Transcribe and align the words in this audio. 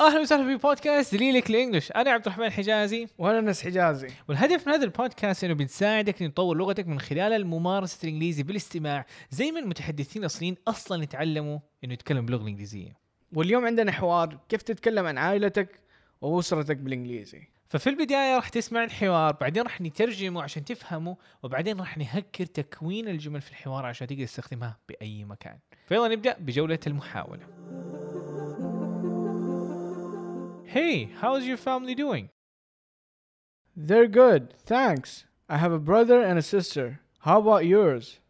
أهلا 0.00 0.20
وسهلا 0.20 0.56
في 0.56 0.62
بودكاست 0.62 1.14
دليلك 1.14 1.50
الانجلش 1.50 1.92
أنا 1.92 2.10
عبد 2.10 2.26
الرحمن 2.26 2.50
حجازي. 2.50 3.08
وأنا 3.18 3.40
نس 3.40 3.62
حجازي. 3.62 4.08
والهدف 4.28 4.66
من 4.66 4.72
هذا 4.72 4.84
البودكاست 4.84 5.44
إنه 5.44 5.54
بنساعدك 5.54 6.22
انك 6.22 6.32
تطور 6.32 6.56
لغتك 6.56 6.86
من 6.86 7.00
خلال 7.00 7.46
ممارسه 7.46 7.98
الانجليزي 8.04 8.42
بالاستماع 8.42 9.06
زي 9.30 9.52
ما 9.52 9.60
المتحدثين 9.60 10.22
الاصليين 10.22 10.56
أصلا 10.68 11.02
يتعلموا 11.02 11.58
إنه 11.84 11.92
يتكلموا 11.92 12.22
باللغة 12.22 12.42
الإنجليزية. 12.42 12.96
واليوم 13.32 13.66
عندنا 13.66 13.92
حوار 13.92 14.38
كيف 14.48 14.62
تتكلم 14.62 15.06
عن 15.06 15.18
عائلتك 15.18 15.80
وأسرتك 16.20 16.76
بالإنجليزي. 16.76 17.48
ففي 17.68 17.90
البداية 17.90 18.36
راح 18.36 18.48
تسمع 18.48 18.84
الحوار 18.84 19.32
بعدين 19.40 19.62
راح 19.62 19.80
نترجمه 19.80 20.42
عشان 20.42 20.64
تفهمه 20.64 21.16
وبعدين 21.42 21.78
راح 21.80 21.98
نهكر 21.98 22.44
تكوين 22.44 23.08
الجمل 23.08 23.40
في 23.40 23.50
الحوار 23.50 23.86
عشان 23.86 24.06
تقدر 24.06 24.24
تستخدمها 24.24 24.78
بأي 24.88 25.24
مكان. 25.24 25.58
فيلا 25.88 26.08
نبدأ 26.08 26.36
بجولة 26.38 26.78
المحاولة. 26.86 27.46
Hey, 30.70 31.10
how's 31.18 31.46
your 31.46 31.56
family 31.56 31.96
doing? 31.96 32.28
They're 33.74 34.06
good, 34.06 34.54
thanks. 34.56 35.24
I 35.48 35.58
have 35.58 35.72
a 35.72 35.80
brother 35.80 36.22
and 36.22 36.38
a 36.38 36.42
sister. 36.42 37.00
How 37.22 37.40
about 37.40 37.66
yours? 37.66 38.20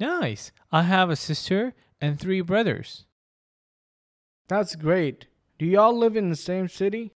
Nice. 0.00 0.52
I 0.72 0.84
have 0.84 1.10
a 1.10 1.14
sister 1.16 1.74
and 2.00 2.18
three 2.18 2.40
brothers. 2.40 3.04
That's 4.48 4.74
great. 4.74 5.26
Do 5.58 5.66
y'all 5.66 5.94
live 5.94 6.16
in 6.16 6.30
the 6.30 6.34
same 6.34 6.66
city? 6.66 7.12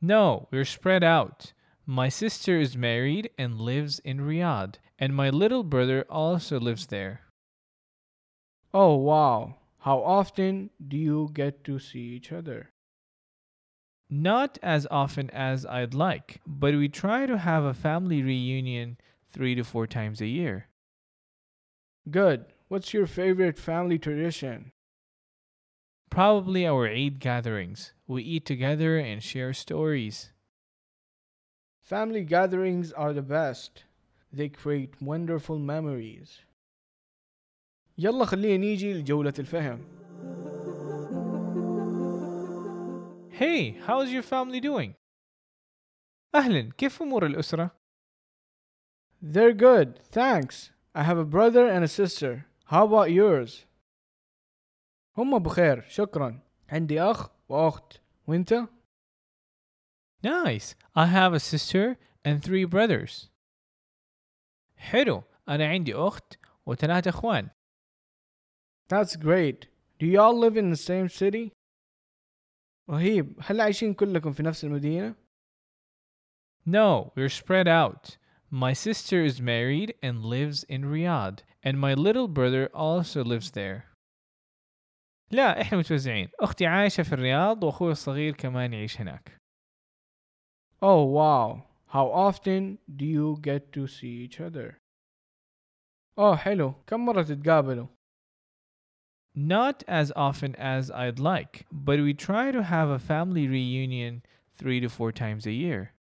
No, 0.00 0.46
we're 0.52 0.64
spread 0.64 1.02
out. 1.02 1.52
My 1.84 2.08
sister 2.08 2.60
is 2.60 2.76
married 2.76 3.28
and 3.36 3.60
lives 3.60 3.98
in 3.98 4.20
Riyadh, 4.20 4.76
and 5.00 5.16
my 5.16 5.30
little 5.30 5.64
brother 5.64 6.06
also 6.08 6.60
lives 6.60 6.86
there. 6.86 7.22
Oh, 8.72 8.94
wow. 8.94 9.56
How 9.86 10.02
often 10.02 10.70
do 10.84 10.96
you 10.96 11.30
get 11.32 11.62
to 11.62 11.78
see 11.78 12.00
each 12.00 12.32
other? 12.32 12.72
Not 14.10 14.58
as 14.60 14.84
often 14.90 15.30
as 15.30 15.64
I'd 15.64 15.94
like, 15.94 16.40
but 16.44 16.74
we 16.74 16.88
try 16.88 17.24
to 17.24 17.38
have 17.38 17.62
a 17.62 17.72
family 17.72 18.20
reunion 18.20 18.98
three 19.30 19.54
to 19.54 19.62
four 19.62 19.86
times 19.86 20.20
a 20.20 20.26
year. 20.26 20.66
Good. 22.10 22.46
What's 22.66 22.92
your 22.92 23.06
favorite 23.06 23.60
family 23.60 23.96
tradition? 23.96 24.72
Probably 26.10 26.66
our 26.66 26.88
Eid 26.88 27.20
gatherings. 27.20 27.92
We 28.08 28.24
eat 28.24 28.44
together 28.44 28.98
and 28.98 29.22
share 29.22 29.52
stories. 29.52 30.32
Family 31.84 32.24
gatherings 32.24 32.90
are 32.90 33.12
the 33.12 33.22
best. 33.22 33.84
They 34.32 34.48
create 34.48 35.00
wonderful 35.00 35.60
memories. 35.60 36.40
يلا 37.98 38.24
خلينا 38.24 38.56
نيجي 38.56 38.94
لجولة 38.94 39.34
الفهم 39.38 39.96
Hey, 43.38 43.72
how's 43.86 44.10
your 44.10 44.22
family 44.22 44.60
doing? 44.60 44.94
أهلا 46.34 46.72
كيف 46.78 47.02
أمور 47.02 47.26
الأسرة؟ 47.26 47.70
They're 49.22 49.52
good, 49.52 50.00
thanks. 50.10 50.70
I 50.94 51.02
have 51.02 51.18
a 51.18 51.24
brother 51.24 51.68
and 51.68 51.84
a 51.84 51.88
sister. 51.88 52.46
How 52.66 52.84
about 52.84 53.10
yours? 53.10 53.66
هم 55.18 55.38
بخير 55.38 55.88
شكرا 55.88 56.40
عندي 56.68 57.00
أخ 57.02 57.30
وأخت 57.48 58.00
وأنت؟ 58.26 58.68
Nice. 60.22 60.74
I 60.94 61.06
have 61.06 61.32
a 61.34 61.40
sister 61.40 61.96
and 62.24 62.42
three 62.42 62.64
brothers. 62.64 63.28
حلو 64.76 65.22
أنا 65.48 65.66
عندي 65.68 65.94
أخت 65.94 66.38
وثلاثة 66.66 67.08
أخوان. 67.10 67.48
That's 68.89 69.15
great. 69.15 69.67
Do 69.99 70.05
y'all 70.05 70.37
live 70.37 70.57
in 70.57 70.69
the 70.69 70.77
same 70.77 71.09
city? 71.09 71.51
رهيب. 72.89 73.35
هل 73.41 73.61
عايشين 73.61 73.93
كلكم 73.93 74.31
في 74.33 74.43
نفس 74.43 74.63
المدينة؟ 74.65 75.15
No, 76.65 77.11
we're 77.15 77.29
spread 77.29 77.67
out. 77.67 78.17
My 78.51 78.73
sister 78.73 79.23
is 79.23 79.41
married 79.41 79.95
and 80.03 80.25
lives 80.25 80.63
in 80.63 80.83
Riyadh, 80.83 81.39
and 81.63 81.79
my 81.79 81.93
little 81.93 82.27
brother 82.27 82.69
also 82.73 83.23
lives 83.23 83.51
there. 83.51 83.91
لا 85.31 85.61
احنا 85.61 85.77
متوزعين 85.77 86.29
اختي 86.39 86.65
عايشة 86.65 87.03
في 87.03 87.13
الرياض 87.13 87.63
واخوي 87.63 87.91
الصغير 87.91 88.33
كمان 88.33 88.73
يعيش 88.73 89.01
هناك 89.01 89.37
Oh 90.83 91.05
wow 91.05 91.61
How 91.87 92.07
often 92.07 92.77
do 92.97 93.05
you 93.05 93.37
get 93.41 93.71
to 93.73 93.87
see 93.87 94.25
each 94.25 94.39
other? 94.41 94.77
Oh 96.17 96.35
حلو 96.35 96.73
كم 96.87 97.05
مرة 97.05 97.21
تتقابلوا؟ 97.21 97.87
Not 99.35 99.83
as 99.87 100.11
often 100.15 100.55
as 100.55 100.91
I'd 100.91 101.19
like, 101.19 101.65
but 101.71 101.99
we 101.99 102.13
try 102.13 102.51
to 102.51 102.63
have 102.63 102.89
a 102.89 102.99
family 102.99 103.47
reunion 103.47 104.23
three 104.57 104.79
to 104.81 104.89
four 104.89 105.11
times 105.11 105.45
a 105.45 105.51
year. 105.51 105.93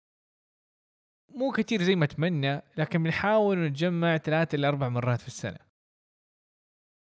مو 1.35 1.53
كتير 1.53 1.83
زي 1.83 1.95
ما 1.95 2.05
اتمنى 2.05 2.63
لكن 2.77 3.03
بنحاول 3.03 3.59
نتجمع 3.59 4.17
ثلاثة 4.17 4.57
إلى 4.57 4.69
أربع 4.69 4.89
مرات 4.89 5.21
في 5.21 5.29
السنة. 5.29 5.59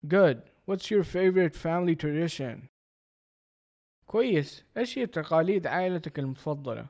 Good. 0.08 0.42
What's 0.66 0.92
your 0.92 1.04
favorite 1.04 1.56
family 1.56 1.96
tradition? 1.96 2.70
كويس. 4.06 4.64
إيش 4.78 4.98
هي 4.98 5.06
تقاليد 5.06 5.68
عائلتك 5.68 6.20
المفضلة؟ 6.20 6.88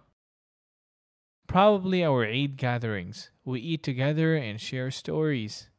Probably 1.52 2.04
our 2.04 2.26
Eid 2.26 2.58
gatherings. 2.58 3.32
We 3.46 3.60
eat 3.60 3.84
together 3.84 4.36
and 4.36 4.60
share 4.60 4.92
stories. 4.92 5.70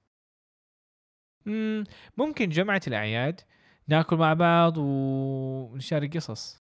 مم 1.46 1.84
ممكن 2.16 2.48
جمعة 2.48 2.80
الأعياد 2.86 3.40
ناكل 3.89 4.15
مع 4.15 4.33
بعض 4.33 4.77
ونشارك 4.77 6.17
قصص. 6.17 6.57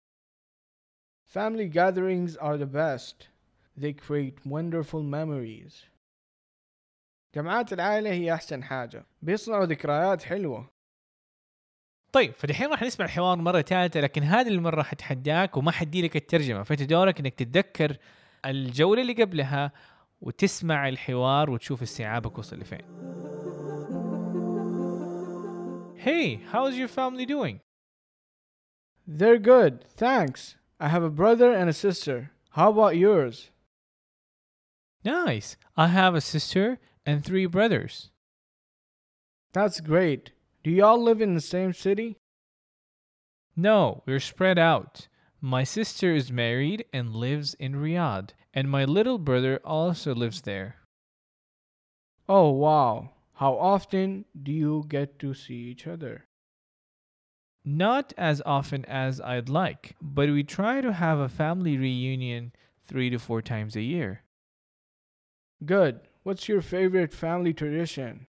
Family 1.33 1.69
gatherings 1.69 2.37
are 2.37 2.59
the 2.59 2.67
best. 2.67 3.29
They 3.77 3.93
create 3.93 4.37
wonderful 4.45 5.03
memories. 5.03 5.75
جمعات 7.35 7.73
العائلة 7.73 8.11
هي 8.11 8.35
أحسن 8.35 8.63
حاجة. 8.63 9.07
بيصنعوا 9.23 9.65
ذكريات 9.65 10.23
حلوة. 10.23 10.69
طيب 12.13 12.35
فدحين 12.35 12.71
راح 12.71 12.83
نسمع 12.83 13.07
الحوار 13.07 13.37
مرة 13.37 13.61
ثالثة 13.61 14.01
لكن 14.01 14.23
هذه 14.23 14.49
المرة 14.49 14.83
حتحداك 14.83 15.57
وما 15.57 15.73
حدي 15.73 16.03
لك 16.03 16.17
الترجمة 16.17 16.63
فأنت 16.63 16.83
دورك 16.83 17.21
إنك 17.21 17.35
تتذكر 17.35 17.97
الجولة 18.47 19.03
اللي 19.03 19.13
قبلها 19.13 19.73
وتسمع 20.21 20.89
الحوار 20.89 21.51
وتشوف 21.51 21.83
استيعابك 21.83 22.39
وصل 22.39 22.59
لفين. 22.59 23.20
Hey, 26.01 26.41
how's 26.51 26.79
your 26.79 26.89
family 26.89 27.27
doing? 27.27 27.61
They're 29.07 29.37
good, 29.37 29.85
thanks. 29.87 30.57
I 30.81 30.89
have 30.89 31.03
a 31.03 31.11
brother 31.11 31.53
and 31.53 31.69
a 31.69 31.75
sister. 31.75 32.31
How 32.53 32.71
about 32.71 32.97
yours? 32.97 33.51
Nice. 35.05 35.59
I 35.77 35.89
have 35.89 36.15
a 36.15 36.23
sister 36.23 36.79
and 37.05 37.23
three 37.23 37.45
brothers. 37.45 38.09
That's 39.53 39.83
great. 39.83 40.31
Do 40.65 40.71
y'all 40.71 41.03
live 41.03 41.21
in 41.21 41.35
the 41.35 41.41
same 41.43 41.75
city? 41.75 42.17
No, 43.55 44.03
we're 44.07 44.21
spread 44.21 44.59
out. 44.59 45.07
My 45.43 45.65
sister 45.65 46.15
is 46.15 46.33
married 46.33 46.87
and 46.95 47.15
lives 47.15 47.53
in 47.53 47.75
Riyadh, 47.75 48.31
and 48.55 48.71
my 48.71 48.87
little 48.87 49.19
brother 49.19 49.61
also 49.67 50.15
lives 50.15 50.41
there. 50.41 50.77
Oh, 52.27 52.49
wow. 52.49 53.11
How 53.41 53.57
often 53.57 54.27
do 54.37 54.53
you 54.53 54.85
get 54.87 55.19
to 55.21 55.33
see 55.33 55.55
each 55.55 55.87
other? 55.87 56.27
Not 57.65 58.13
as 58.19 58.43
often 58.45 58.85
as 58.85 59.19
I'd 59.19 59.49
like, 59.49 59.97
but 60.03 60.29
we 60.29 60.45
try 60.45 60.83
to 60.83 60.93
have 60.93 61.19
a 61.19 61.27
family 61.27 61.79
reunion 61.79 62.53
three 62.87 63.09
to 63.09 63.19
four 63.19 63.41
times 63.41 63.77
a 63.77 63.81
year. 63.81 64.25
Good. 65.65 66.01
What's 66.23 66.51
your 66.51 66.61
favorite 66.61 67.15
family 67.15 67.55
tradition? 67.55 68.27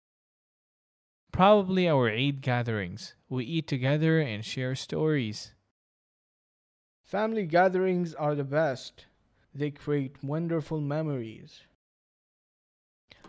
Probably 1.32 1.88
our 1.88 2.10
Eid 2.10 2.42
gatherings. 2.42 3.16
We 3.30 3.46
eat 3.46 3.66
together 3.66 4.20
and 4.20 4.44
share 4.44 4.76
stories. 4.76 5.54
Family 7.06 7.46
gatherings 7.46 8.14
are 8.14 8.36
the 8.36 8.44
best. 8.44 9.06
They 9.56 9.72
create 9.72 10.22
wonderful 10.22 10.82
memories. 10.82 11.62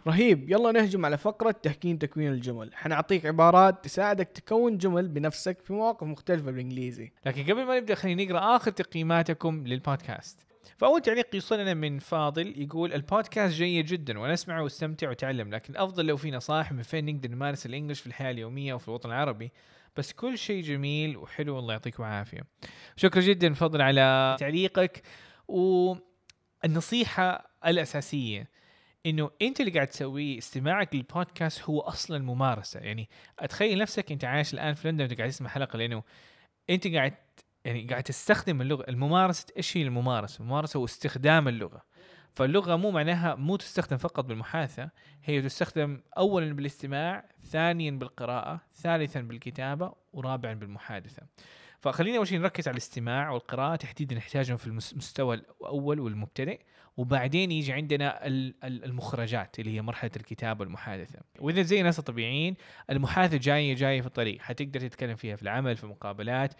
رهيب. 0.06 0.50
يلا 0.50 0.72
نهجم 0.72 1.04
على 1.04 1.18
فقرة 1.18 1.50
تحكين 1.50 1.98
تكوين 1.98 2.32
الجمل. 2.32 2.70
حنعطيك 2.74 3.26
عبارات 3.26 3.84
تساعدك 3.84 4.28
تكون 4.28 4.78
جمل 4.78 5.08
بنفسك 5.08 5.60
في 5.60 5.72
مواقف 5.72 6.06
مختلفة 6.06 6.50
بالإنجليزي. 6.50 7.12
لكن 7.26 7.42
قبل 7.42 7.64
ما 7.64 7.78
نبدأ 7.78 7.94
خلينا 7.94 8.24
نقرأ 8.24 8.56
آخر 8.56 8.70
تقييماتكم 8.70 9.66
للبودكاست. 9.66 10.46
فأول 10.76 11.00
تعليق 11.00 11.34
يوصلنا 11.34 11.74
من 11.74 11.98
فاضل 11.98 12.62
يقول 12.62 12.92
البودكاست 12.92 13.54
جيد 13.54 13.86
جدا 13.86 14.18
وأنا 14.18 14.34
أسمع 14.34 14.60
واستمتع 14.60 15.08
وأتعلم 15.08 15.54
لكن 15.54 15.76
أفضل 15.76 16.06
لو 16.06 16.16
في 16.16 16.30
نصائح 16.30 16.72
من 16.72 16.82
فين 16.82 17.06
نقدر 17.06 17.30
نمارس 17.30 17.66
الإنجليش 17.66 18.00
في 18.00 18.06
الحياة 18.06 18.30
اليومية 18.30 18.74
وفي 18.74 18.88
الوطن 18.88 19.08
العربي. 19.08 19.52
بس 19.96 20.12
كل 20.12 20.38
شيء 20.38 20.62
جميل 20.62 21.16
وحلو 21.16 21.58
الله 21.58 21.72
يعطيكم 21.72 22.02
العافية. 22.02 22.40
شكرا 22.96 23.22
جدا 23.22 23.52
فضل 23.52 23.82
على 23.82 24.36
تعليقك. 24.38 25.02
والنصيحة 25.48 27.50
الأساسية 27.66 28.57
إنه 29.10 29.30
أنت 29.42 29.60
اللي 29.60 29.70
قاعد 29.70 29.86
تسويه 29.86 30.38
استماعك 30.38 30.94
للبودكاست 30.94 31.62
هو 31.62 31.80
أصلا 31.80 32.18
ممارسة. 32.18 32.80
يعني 32.80 33.08
أتخيل 33.38 33.78
نفسك 33.78 34.12
أنت 34.12 34.24
عايش 34.24 34.54
الآن 34.54 34.74
في 34.74 34.88
لندن 34.88 35.04
وانت 35.04 35.18
قاعد 35.18 35.30
تسمع 35.30 35.48
حلقة 35.50 35.76
لأنه 35.76 36.02
أنت 36.70 36.88
قاعد 36.88 37.14
يعني 37.64 37.86
قاعد 37.86 38.02
تستخدم 38.02 38.60
اللغة. 38.60 38.84
الممارسة 38.88 39.46
إيش 39.56 39.76
هي 39.76 39.82
الممارسة؟ 39.82 40.40
الممارسه 40.40 40.78
واستخدام 40.78 41.48
اللغة. 41.48 41.82
فاللغة 42.34 42.76
مو 42.76 42.90
معناها 42.90 43.34
مو 43.34 43.56
تستخدم 43.56 43.96
فقط 43.96 44.24
بالمحادثة 44.24 44.90
هي 45.24 45.42
تستخدم 45.42 46.00
اولا 46.18 46.52
بالاستماع 46.52 47.24
ثانيا 47.50 47.90
بالقراءة 47.90 48.60
ثالثا 48.74 49.20
بالكتابة 49.20 49.94
ورابعا 50.12 50.54
بالمحادثة. 50.54 51.22
فخلينا 51.80 52.16
أول 52.16 52.28
شيء 52.28 52.38
نركز 52.38 52.68
على 52.68 52.72
الاستماع 52.72 53.30
والقراءة. 53.30 53.76
تحديدا 53.76 54.16
نحتاجهم 54.16 54.56
في 54.56 54.66
المستوى 54.66 55.34
الأول 55.36 56.00
والمبتدئ 56.00 56.60
وبعدين 56.96 57.52
يجي 57.52 57.72
عندنا 57.72 58.26
المخرجات 58.64 59.58
اللي 59.58 59.74
هي 59.76 59.82
مرحلة 59.82 60.10
الكتابة 60.16 60.60
والمحادثه 60.60 61.18
وإذا 61.38 61.62
زي 61.62 61.80
الناس 61.80 61.98
الطبيعيين 61.98 62.56
المحادثة 62.90 63.36
جاية 63.36 63.74
جاية 63.74 64.00
في 64.00 64.06
الطريق. 64.06 64.40
حتقدر 64.40 64.80
تتكلم 64.80 65.16
فيها 65.16 65.36
في 65.36 65.42
العمل 65.42 65.76
في 65.76 65.86
مقابلات 65.86 66.54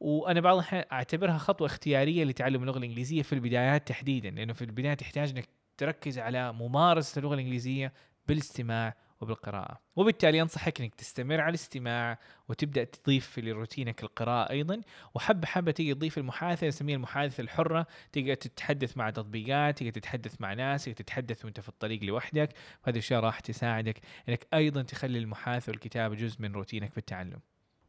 وأنا 0.00 0.40
بعض 0.40 0.54
الأحيان 0.56 0.84
أعتبرها 0.92 1.38
خطوة 1.38 1.66
اختيارية 1.66 2.24
لتعلم 2.24 2.62
اللغة 2.62 2.78
الإنجليزية 2.78 3.22
في 3.22 3.32
البدايات 3.32 3.88
تحديدا 3.88 4.30
لأنه 4.30 4.52
في 4.52 4.62
البداية 4.62 4.94
تحتاج 4.94 5.30
إنك 5.30 5.48
تركز 5.76 6.18
على 6.18 6.52
ممارسة 6.52 7.18
اللغة 7.18 7.34
الإنجليزية 7.34 7.92
بالاستماع 8.28 8.94
وبالقراءة. 9.24 9.80
وبالتالي 9.96 10.42
أنصحك 10.42 10.80
أنك 10.80 10.94
تستمر 10.94 11.40
على 11.40 11.48
الاستماع 11.48 12.18
وتبدأ 12.48 12.84
تضيف 12.84 13.38
لروتينك 13.38 14.02
القراءة 14.02 14.50
أيضا. 14.50 14.80
وحبة 15.14 15.46
حبة 15.46 15.72
تيجي 15.72 15.94
تضيف 15.94 16.18
المحادثة 16.18 16.66
نسميها 16.66 16.96
المحادثة 16.96 17.40
الحرة. 17.40 17.86
تقدر 18.12 18.34
تتحدث 18.34 18.96
مع 18.96 19.10
تطبيقات 19.10 19.78
تقدر 19.78 19.90
تتحدث 19.90 20.40
مع 20.40 20.54
ناس 20.54 20.84
تقدر 20.84 20.96
تتحدث 20.96 21.44
وأنت 21.44 21.60
في 21.60 21.68
الطريق 21.68 22.04
لوحدك. 22.04 22.48
وهذه 22.84 22.94
الأشياء 22.94 23.20
راح 23.20 23.40
تساعدك 23.40 24.00
أنك 24.28 24.46
أيضا 24.54 24.82
تخلي 24.82 25.18
المحادثة 25.18 25.70
والكتابة 25.70 26.14
جزء 26.14 26.42
من 26.42 26.52
روتينك 26.52 26.92
في 26.92 26.98
التعلم. 26.98 27.40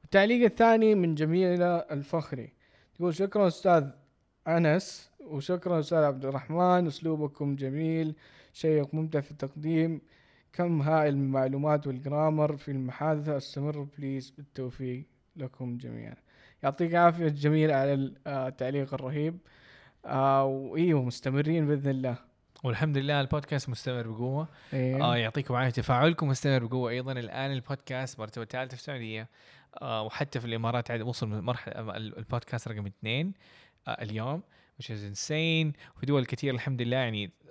التعليق 0.03 0.45
الثاني 0.45 0.95
من 0.95 1.15
جميلة 1.15 1.77
الفخري. 1.77 2.53
تقول 2.95 3.15
شكرا 3.15 3.47
أستاذ 3.47 3.89
أنس 4.47 5.11
وشكرا 5.19 5.79
أستاذ 5.79 5.97
عبد 5.97 6.25
الرحمن 6.25 6.87
أسلوبكم 6.87 7.55
جميل 7.55 8.15
شيق 8.53 8.93
ممتع 8.93 9.19
في 9.19 9.31
التقديم. 9.31 10.01
كم 10.55 10.81
هائل 10.81 11.17
من 11.17 11.23
المعلومات 11.23 11.87
وال 11.87 12.03
grammar 12.03 12.57
في 12.57 12.71
المحادثة؟ 12.71 13.37
استمر 13.37 13.87
please 13.97 14.29
بالتوفيق 14.29 15.05
لكم 15.35 15.77
جميعا. 15.77 16.15
يعطيك 16.63 16.91
العافية 16.91 17.27
جميل 17.27 17.71
على 17.71 18.13
التعليق 18.27 18.93
الرهيب. 18.93 19.37
آه 20.05 20.45
وإيوه 20.45 21.03
مستمرين 21.03 21.67
بإذن 21.67 21.89
الله. 21.89 22.17
والحمد 22.63 22.97
لله 22.97 23.21
البودكاست 23.21 23.69
مستمر 23.69 24.07
بقوة. 24.07 24.47
إيه. 24.73 25.03
آه 25.03 25.17
يعطيكم 25.17 25.53
العافية. 25.53 25.81
تفاعلكم 25.81 26.27
مستمر 26.27 26.65
بقوة 26.65 26.91
أيضا. 26.91 27.11
الآن 27.11 27.51
البودكاست 27.51 28.19
مرتبة 28.19 28.45
ثالثه 28.45 28.75
في 28.75 28.81
السعودية. 28.81 29.29
آه 29.81 30.03
وحتى 30.03 30.39
في 30.39 30.45
الإمارات 30.45 30.91
عاد 30.91 31.01
وصل 31.01 31.41
مرحله 31.41 31.97
البودكاست 31.97 32.67
رقم 32.67 32.85
اثنين 32.85 33.33
آه 33.87 33.91
اليوم 33.91 34.41
which 34.81 34.85
is 34.85 35.13
insane. 35.13 35.73
وفي 35.95 36.05
دول 36.05 36.25
كثير 36.25 36.53
الحمد 36.53 36.81
لله 36.81 36.97
يعني 36.97 37.25
آه 37.25 37.44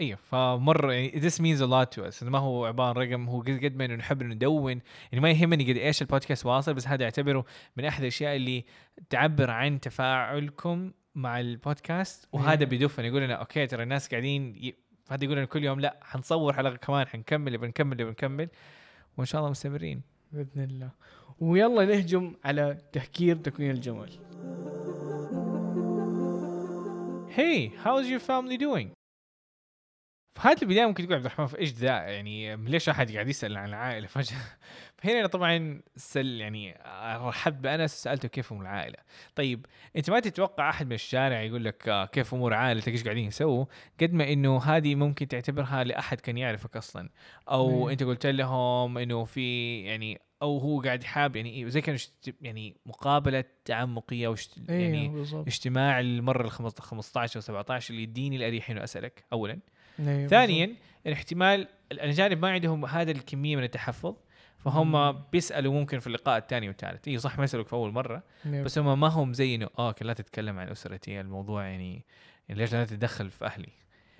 أيوه 0.00 0.18
فمره 0.30 0.92
يعني 0.92 1.20
this 1.20 1.34
means 1.34 1.60
a 1.60 1.66
lot 1.66 1.88
to 1.96 2.10
us. 2.10 2.22
ما 2.22 2.38
هو 2.38 2.66
عبارة 2.66 2.88
عن 2.88 3.06
رقم 3.06 3.28
هو 3.28 3.40
قد 3.40 3.76
ما 3.76 3.84
إنه 3.84 3.94
نحب 3.94 4.22
ندون 4.22 4.80
يعني 5.12 5.20
ما 5.20 5.30
يهمني 5.30 5.72
قد 5.72 5.76
إيش 5.78 6.02
البودكاست 6.02 6.46
واصل 6.46 6.74
بس 6.74 6.88
هذا 6.88 7.04
اعتبره 7.04 7.44
من 7.76 7.84
أحد 7.84 8.00
الأشياء 8.00 8.36
اللي 8.36 8.64
تعبر 9.10 9.50
عن 9.50 9.80
تفاعلكم 9.80 10.92
مع 11.14 11.40
البودكاست. 11.40 12.28
وهذا 12.32 12.64
بيدفن 12.64 13.04
يقول 13.04 13.22
لنا 13.22 13.34
أوكي 13.34 13.66
ترى 13.66 13.82
الناس 13.82 14.08
قاعدين 14.08 14.56
ي... 14.56 14.74
هذا 15.10 15.24
يقول 15.24 15.36
لنا 15.36 15.46
كل 15.46 15.64
يوم 15.64 15.80
لا 15.80 16.00
حنصور 16.02 16.52
حلقة 16.52 16.76
كمان 16.76 17.06
حنكمل 17.06 17.58
بنكمل 17.58 17.96
بنكمل. 17.96 18.48
وإن 19.16 19.26
شاء 19.26 19.38
الله 19.38 19.50
مستمرين. 19.50 20.02
بإذن 20.32 20.64
الله. 20.64 20.90
ويلا 21.40 21.84
نهجم 21.84 22.34
على 22.44 22.78
تهكير 22.92 23.36
تكوين 23.36 23.70
الجمل 23.70 24.10
Hey, 27.30 27.70
how's 27.84 28.08
your 28.08 28.18
family 28.18 28.58
doing? 28.58 28.90
في 30.34 30.48
هذه 30.48 30.62
البداية 30.62 30.86
ممكن 30.86 31.02
تقول 31.02 31.14
عبد 31.14 31.24
الرحمن 31.26 31.58
إيش 31.58 31.72
ذا؟ 31.72 31.88
يعني 31.88 32.56
ليش 32.56 32.88
أحد 32.88 33.12
قاعد 33.12 33.28
يسأل 33.28 33.56
عن 33.56 33.68
العائلة؟ 33.68 34.06
فجأة. 34.16 34.38
فهنا 34.96 35.26
طبعا 35.26 35.82
سل 35.96 36.40
يعني 36.40 36.78
رحبت 37.16 37.56
بانس 37.56 38.02
سألته 38.02 38.28
كيف 38.28 38.52
ام 38.52 38.60
العائلة. 38.60 38.96
طيب 39.34 39.66
أنت 39.96 40.10
ما 40.10 40.20
تتوقع 40.20 40.70
أحد 40.70 40.86
من 40.86 40.92
الشارع 40.92 41.42
يقول 41.42 41.64
لك 41.64 41.88
آه، 41.88 42.06
كيف 42.06 42.34
أمور 42.34 42.54
عائلتك؟ 42.54 42.88
إيش 42.88 43.04
قاعدين 43.04 43.24
يسووا؟ 43.24 43.64
قد 44.00 44.12
ما 44.12 44.32
إنه 44.32 44.62
هذه 44.62 44.94
ممكن 44.94 45.28
تعتبرها 45.28 45.84
لأحد 45.84 46.20
كان 46.20 46.38
يعرفك 46.38 46.76
أصلا. 46.76 47.08
أو 47.50 47.84
مم. 47.84 47.88
أنت 47.88 48.02
قلت 48.02 48.26
لهم 48.26 48.98
إنه 48.98 49.24
في 49.24 49.78
يعني 49.80 50.20
أو 50.42 50.58
هو 50.58 50.80
قاعد 50.80 51.04
حاب 51.04 51.36
يعني 51.36 51.50
إيه 51.50 51.68
زي 51.68 51.80
كان 51.80 51.96
يعني 52.40 52.76
مقابلة 52.86 53.44
تعمقية 53.64 54.28
وشت 54.28 54.58
يعني 54.68 55.08
بالضبط. 55.08 55.46
اجتماع 55.46 56.00
المرة 56.00 56.44
ال 56.44 56.50
15 56.50 57.36
أو 57.36 57.40
17 57.40 57.90
اللي 57.90 58.02
يديني 58.02 58.36
الأريحين 58.36 58.78
وأسألك 58.78 59.24
اولا. 59.32 59.58
أيوة 60.08 60.28
ثانيا 60.28 60.74
الاحتمال 61.06 61.68
الأجانب 61.92 62.42
ما 62.42 62.50
عندهم 62.50 62.84
هذا 62.84 63.10
الكمية 63.10 63.56
من 63.56 63.62
التحفظ 63.62 64.14
فهم 64.58 64.92
مم. 64.92 65.22
بيسألوا 65.32 65.72
ممكن 65.72 65.98
في 65.98 66.06
اللقاء 66.06 66.38
الثاني 66.38 66.68
والثالث 66.68 67.08
اي 67.08 67.18
صح 67.18 67.38
ما 67.38 67.44
يسألوك 67.44 67.66
في 67.66 67.72
أول 67.72 67.92
مرة 67.92 68.22
نعم. 68.44 68.64
بس 68.64 68.78
هم 68.78 69.00
ما 69.00 69.08
هم 69.08 69.32
زي 69.32 69.54
إنه 69.54 69.68
آه 69.78 69.94
لا 70.00 70.12
تتكلم 70.12 70.58
عن 70.58 70.68
أسرتي 70.68 71.20
الموضوع 71.20 71.66
يعني, 71.66 72.04
يعني 72.48 72.60
ليش 72.60 72.72
لا 72.72 72.84
تتدخل 72.84 73.30
في 73.30 73.44
أهلي 73.44 73.68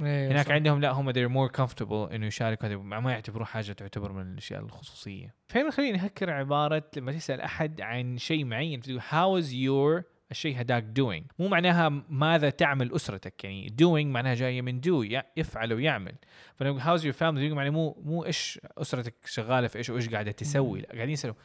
أيوة 0.00 0.32
هناك 0.32 0.46
صح. 0.46 0.52
عندهم 0.52 0.80
لا 0.80 0.90
هم 0.90 1.12
they're 1.12 1.32
more 1.32 1.52
comfortable 1.60 2.12
إنه 2.12 2.26
يشاركوا 2.26 2.68
هذا 2.68 2.76
ما 2.76 3.12
يعتبروه 3.12 3.44
حاجة 3.44 3.72
تعتبر 3.72 4.12
من 4.12 4.32
الأشياء 4.32 4.60
الخصوصية 4.60 5.34
فهنا 5.48 5.70
خليني 5.70 5.98
نهكر 5.98 6.30
عبارة 6.30 6.82
لما 6.96 7.12
تسأل 7.12 7.40
أحد 7.40 7.80
عن 7.80 8.18
شيء 8.18 8.44
معين 8.44 8.80
تقول 8.80 9.00
how 9.00 9.44
is 9.44 9.48
your 9.52 10.19
الشيء 10.30 10.60
هداك 10.60 10.84
doing. 10.84 11.22
مو 11.38 11.48
معناها 11.48 11.88
ماذا 12.08 12.50
تعمل 12.50 12.92
أسرتك 12.94 13.44
يعني 13.44 13.74
doing 13.82 14.06
معناها 14.06 14.34
جاية 14.34 14.62
من 14.62 14.80
do 14.80 15.22
يفعل 15.36 15.72
ويعمل. 15.72 16.14
فنقول 16.54 16.80
how's 16.81 17.04
your 17.04 17.12
family 17.14 17.54
معناها 17.54 17.72
مو 17.72 18.02
مو 18.04 18.24
إيش 18.24 18.60
أسرتك 18.78 19.14
شغالة 19.26 19.68
في 19.68 19.78
إيش 19.78 19.90
وإيش 19.90 20.08
قاعدة 20.08 20.30
تسوي 20.30 20.80
لا 20.80 20.86
قاعدين 20.86 21.10
يسألوا 21.10 21.36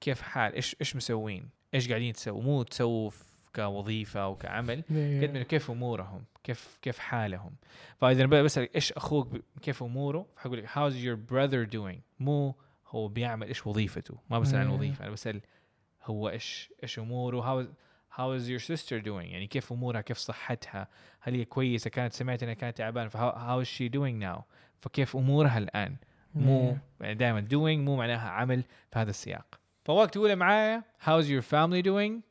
كيف 0.00 0.22
حال؟ 0.22 0.54
إيش 0.54 0.76
إيش 0.80 0.96
مسوين؟ 0.96 1.48
إيش 1.74 1.88
قاعدين 1.88 2.12
تسووا؟ 2.12 2.42
مو 2.42 2.62
تسووا 2.62 3.10
كوظيفة 3.56 4.20
أو 4.20 4.36
كعمل 4.36 4.82
قد 5.22 5.46
كيف 5.48 5.70
أمورهم؟ 5.70 6.24
كيف 6.44 6.78
كيف 6.82 6.98
حالهم؟ 6.98 7.52
فإذا 8.00 8.24
أنا 8.24 8.42
بسال 8.42 8.74
إيش 8.74 8.92
أخوك 8.92 9.28
كيف 9.62 9.82
أموره؟ 9.82 10.26
فحقول 10.36 10.58
لك 10.58 10.64
how's 10.72 10.96
your 10.96 11.14
brother 11.14 11.64
doing 11.64 12.00
مو 12.20 12.54
هو 12.86 13.08
بيعمل 13.08 13.46
إيش 13.46 13.66
وظيفته 13.66 14.14
ما 14.30 14.38
بسأل 14.38 14.58
عن 14.58 14.68
وظيفة 14.68 15.04
أنا 15.04 15.12
بسأل 15.12 15.40
هو 16.10 16.28
إيش 16.28 16.72
إيش 16.82 16.98
أموره 16.98 17.40
how 17.40 17.66
how 18.14 18.34
is 18.34 18.48
your 18.48 18.58
sister 18.58 18.98
doing 18.98 19.30
يعني 19.30 19.46
كيف 19.46 19.72
أمورها 19.72 20.00
كيف 20.00 20.16
صحتها؟ 20.16 20.88
هل 21.20 21.34
هي 21.34 21.44
كويسة؟ 21.44 21.90
كانت 21.90 22.12
سمعت 22.12 22.42
إنها 22.42 22.54
كانت 22.54 22.78
تعبانة 22.78 23.08
ف 23.08 23.60
how 23.60 23.64
is 23.64 23.66
she 23.66 23.88
doing 23.88 24.22
now 24.22 24.42
فكيف 24.80 25.16
أمورها 25.16 25.58
الآن؟ 25.58 25.96
مو 26.34 26.76
يعني 27.00 27.14
دائما 27.14 27.40
doing 27.40 27.88
مو 27.88 27.96
معناها 27.96 28.28
عمل 28.28 28.62
في 28.62 28.98
هذا 28.98 29.10
السياق. 29.10 29.60
فوقت 29.84 30.14
تقولها 30.14 30.34
معايا 30.34 30.82
how 31.00 31.18
is 31.18 31.30
your 31.30 31.42
family 31.42 31.82
doing 31.82 32.22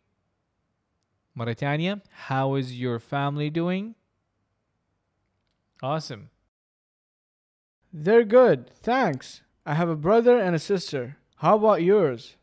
مرة 1.35 1.53
ثانية 1.53 1.99
how 2.29 2.55
is 2.55 2.73
your 2.73 2.99
family 2.99 3.49
doing 3.49 3.95
awesome. 5.83 6.29
They're 7.93 8.23
good. 8.23 8.71
Thanks. 8.81 9.41
I 9.65 9.73
have 9.75 9.89
a 9.89 9.95
brother 9.95 10.39
and 10.39 10.55
a 10.55 10.59
sister. 10.59 11.17
How 11.37 11.55
about 11.55 11.83
yours? 11.83 12.35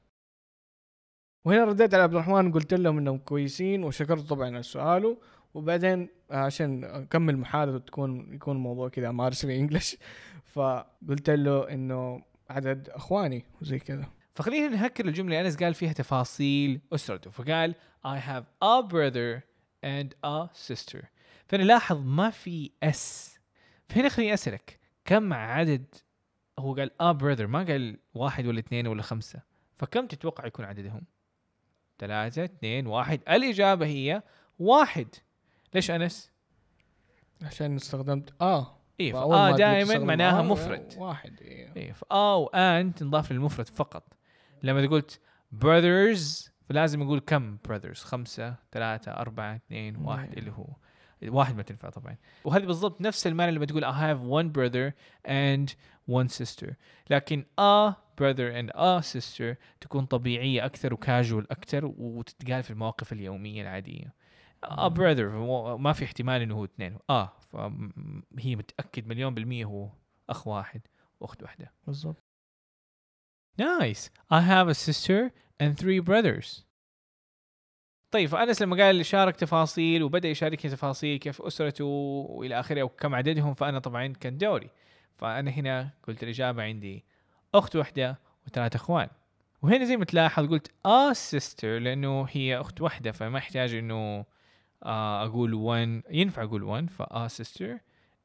وهنا 1.44 1.64
رديت 1.64 1.94
على 1.94 2.02
عبد 2.02 2.14
الرحمن 2.14 2.52
قلت 2.52 2.74
لهم 2.74 2.98
إنهم 2.98 3.18
كويسين 3.18 3.84
وشكرت 3.84 4.28
طبعا 4.28 4.46
على 4.46 4.62
سؤاله. 4.62 5.18
وبعدين 5.54 6.08
عشان 6.30 6.84
أكمل 6.84 7.36
محادثة 7.36 7.78
تكون 7.78 8.34
يكون 8.34 8.56
الموضوع 8.56 8.88
كذا 8.88 9.08
امارس 9.08 9.44
الانجلش 9.44 9.96
فقلت 10.44 11.30
له 11.30 11.72
إنه 11.72 12.22
عدد 12.50 12.88
إخواني 12.88 13.44
وزي 13.62 13.78
كذا. 13.78 14.06
فخلينا 14.34 14.68
نهكر 14.68 15.04
الجملة. 15.04 15.40
أنس 15.40 15.56
قال 15.56 15.74
فيها 15.74 15.92
تفاصيل 15.92 16.80
اسرته 16.92 17.30
فقال 17.30 17.74
I 18.06 18.18
have 18.18 18.44
a 18.64 18.82
brother 18.82 19.42
and 19.84 20.08
a 20.26 20.48
sister. 20.68 21.04
فنلاحظ 21.46 22.06
ما 22.06 22.30
في 22.30 22.70
اس 22.82 23.38
فهنا 23.88 24.08
خليني 24.08 24.34
أسألك 24.34 24.78
كم 25.04 25.32
عدد 25.32 25.94
هو 26.58 26.74
قال 26.74 26.90
a 27.02 27.18
brother 27.20 27.40
ما 27.40 27.64
قال 27.64 27.98
واحد 28.14 28.46
ولا 28.46 28.58
اثنين 28.58 28.86
ولا 28.86 29.02
خمسة. 29.02 29.42
فكم 29.76 30.06
تتوقع 30.06 30.46
يكون 30.46 30.64
عددهم؟ 30.64 31.02
ثلاثة 31.98 32.44
اثنين 32.44 32.86
واحد. 32.86 33.20
الإجابة 33.28 33.86
هي 33.86 34.22
واحد. 34.58 35.08
ليش 35.74 35.90
أنس؟ 35.90 36.32
عشان 37.42 37.76
استخدمت 37.76 38.34
آه. 38.40 38.80
إيه 39.00 39.12
فآه 39.12 39.56
دائما 39.56 39.98
معناها 39.98 40.42
مفرد. 40.42 40.94
واحد 40.96 41.40
إيه, 41.40 41.76
إيه 41.76 41.92
فآه 41.92 42.36
وآن 42.36 42.94
تنضاف 42.94 43.32
للمفرد 43.32 43.68
فقط. 43.68 44.12
لما 44.62 44.86
قلت 44.86 45.20
brothers 45.64 46.50
فلازم 46.68 47.02
نقول 47.02 47.20
كم 47.20 47.58
brothers 47.68 47.98
خمسة 47.98 48.54
ثلاثة 48.72 49.12
أربعة 49.12 49.56
اثنين 49.56 49.96
واحد 49.96 50.38
اللي 50.38 50.50
هو 50.52 50.66
واحد 51.28 51.56
ما 51.56 51.62
تنفع 51.62 51.90
طبعا. 51.90 52.16
وهذه 52.44 52.64
بالضبط 52.64 53.00
نفس 53.00 53.26
المعنى 53.26 53.52
لما 53.52 53.66
تقول 53.66 53.84
I 53.84 53.94
have 53.94 54.20
one 54.20 54.52
brother 54.56 54.92
and 55.28 55.74
one 56.10 56.28
sister. 56.28 56.74
لكن 57.10 57.44
a 57.60 57.92
brother 58.20 58.50
and 58.52 58.70
a 58.76 59.02
sister 59.02 59.56
تكون 59.80 60.06
طبيعية 60.06 60.64
أكثر 60.64 60.94
وكاجوال 60.94 61.52
أكثر 61.52 61.92
وتتقال 61.98 62.62
في 62.62 62.70
المواقف 62.70 63.12
اليومية 63.12 63.62
العادية. 63.62 64.14
a 64.64 64.90
brother 64.90 65.20
ما 65.78 65.92
في 65.92 66.04
احتمال 66.04 66.42
إنه 66.42 66.54
هو 66.54 66.64
اثنين. 66.64 66.98
آه 67.10 67.32
فهي 67.40 68.56
متأكد 68.56 69.06
مليون 69.06 69.34
بالمية 69.34 69.64
هو 69.64 69.88
أخ 70.30 70.46
واحد 70.46 70.80
وأخت 71.20 71.42
واحدة. 71.42 71.72
بالضبط. 71.86 72.22
Nice. 73.60 74.10
I 74.32 74.40
have 74.40 74.68
a 74.68 74.74
sister 74.74 75.30
and 75.62 75.78
three 75.78 76.00
brothers. 76.00 76.64
طيب 78.10 78.28
فانس 78.28 78.62
لما 78.62 78.84
قال 78.84 79.06
شارك 79.06 79.36
تفاصيل 79.36 80.02
وبدأ 80.02 80.28
يشاركني 80.28 80.70
تفاصيل 80.70 81.18
كيف 81.18 81.42
أسرته 81.42 81.84
وإلى 81.84 82.60
آخره 82.60 82.82
وكم 82.82 83.14
عددهم 83.14 83.54
فأنا 83.54 83.78
طبعا 83.78 84.06
كان 84.06 84.38
دوري. 84.38 84.70
فأنا 85.16 85.50
هنا 85.50 85.90
قلت 86.08 86.22
الإجابة 86.22 86.62
عندي 86.62 87.04
أخت 87.54 87.76
واحدة 87.76 88.18
وثلاث 88.46 88.74
إخوان. 88.74 89.08
وهنا 89.62 89.84
زي 89.84 89.96
ما 89.96 90.04
تلاحظ 90.04 90.46
قلت 90.46 90.70
a 90.86 91.12
sister 91.12 91.78
لأنه 91.78 92.26
هي 92.30 92.60
أخت 92.60 92.80
واحدة 92.80 93.12
فما 93.12 93.38
يحتاج 93.38 93.74
إنه 93.74 94.24
آه 94.82 95.24
أقول 95.24 95.52
one. 95.52 96.12
ينفع 96.14 96.42
أقول 96.42 96.82
one 96.82 96.90
ف 96.90 97.28
a 97.28 97.36
sister 97.36 97.78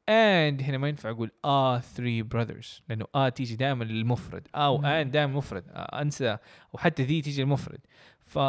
and 0.10 0.62
هنا 0.62 0.77
ما 0.77 0.88
ينفع 0.89 1.10
أقول 1.10 1.31
a 1.45 1.79
three 1.79 2.24
brothers 2.36 2.81
لأنه 2.89 3.05
a 3.15 3.29
تيجي 3.29 3.55
دائما 3.55 3.84
للمفرد. 3.84 4.48
مم. 4.55 4.81
an 4.81 5.07
دائما 5.08 5.34
مفرد. 5.34 5.63
آه 5.69 6.01
أنسى. 6.01 6.38
وحتى 6.74 7.03
ذي 7.03 7.22
تيجي 7.22 7.41
المفرد 7.41 7.79
ف 8.19 8.39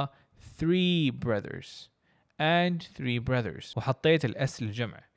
three 0.61 1.11
brothers 1.27 1.89
and 2.41 2.83
three 2.99 3.19
brothers. 3.31 3.77
وحطيت 3.77 4.25
ال 4.25 4.44
s 4.44 4.63
للجمع. 4.63 5.10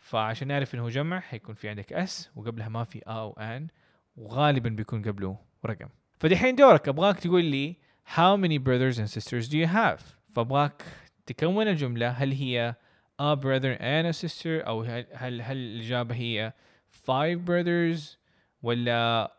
فعشان 0.00 0.48
نعرف 0.48 0.74
إنه 0.74 0.88
جمع 0.88 1.20
حيكون 1.20 1.54
في 1.54 1.68
عندك 1.68 1.92
اس 1.92 2.30
وقبلها 2.36 2.68
ما 2.68 2.84
في 2.84 2.98
ا 3.06 3.10
أو 3.10 3.32
ان 3.32 3.68
وغالبا 4.16 4.68
بيكون 4.68 5.02
قبله 5.02 5.38
رقم. 5.66 5.88
فدحين 6.18 6.56
دورك 6.56 6.88
أبغاك 6.88 7.18
تقول 7.18 7.44
لي 7.44 7.76
how 8.16 8.36
many 8.36 8.58
brothers 8.58 8.98
and 8.98 9.08
sisters 9.08 9.48
do 9.48 9.56
you 9.56 9.66
have 9.66 10.00
فأبغاك 10.34 10.82
تكون 11.26 11.68
الجملة 11.68 12.08
هل 12.08 12.32
هي 12.32 12.74
a 13.20 13.36
brother 13.36 13.76
and 13.78 14.06
a 14.06 14.22
sister 14.22 14.66
أو 14.66 14.82
هل 14.82 15.06
هل, 15.12 15.42
هل 15.42 15.56
الإجابة 15.56 16.14
هي 16.14 16.52
five 16.90 17.38
brothers 17.46 18.16
ولا 18.62 19.32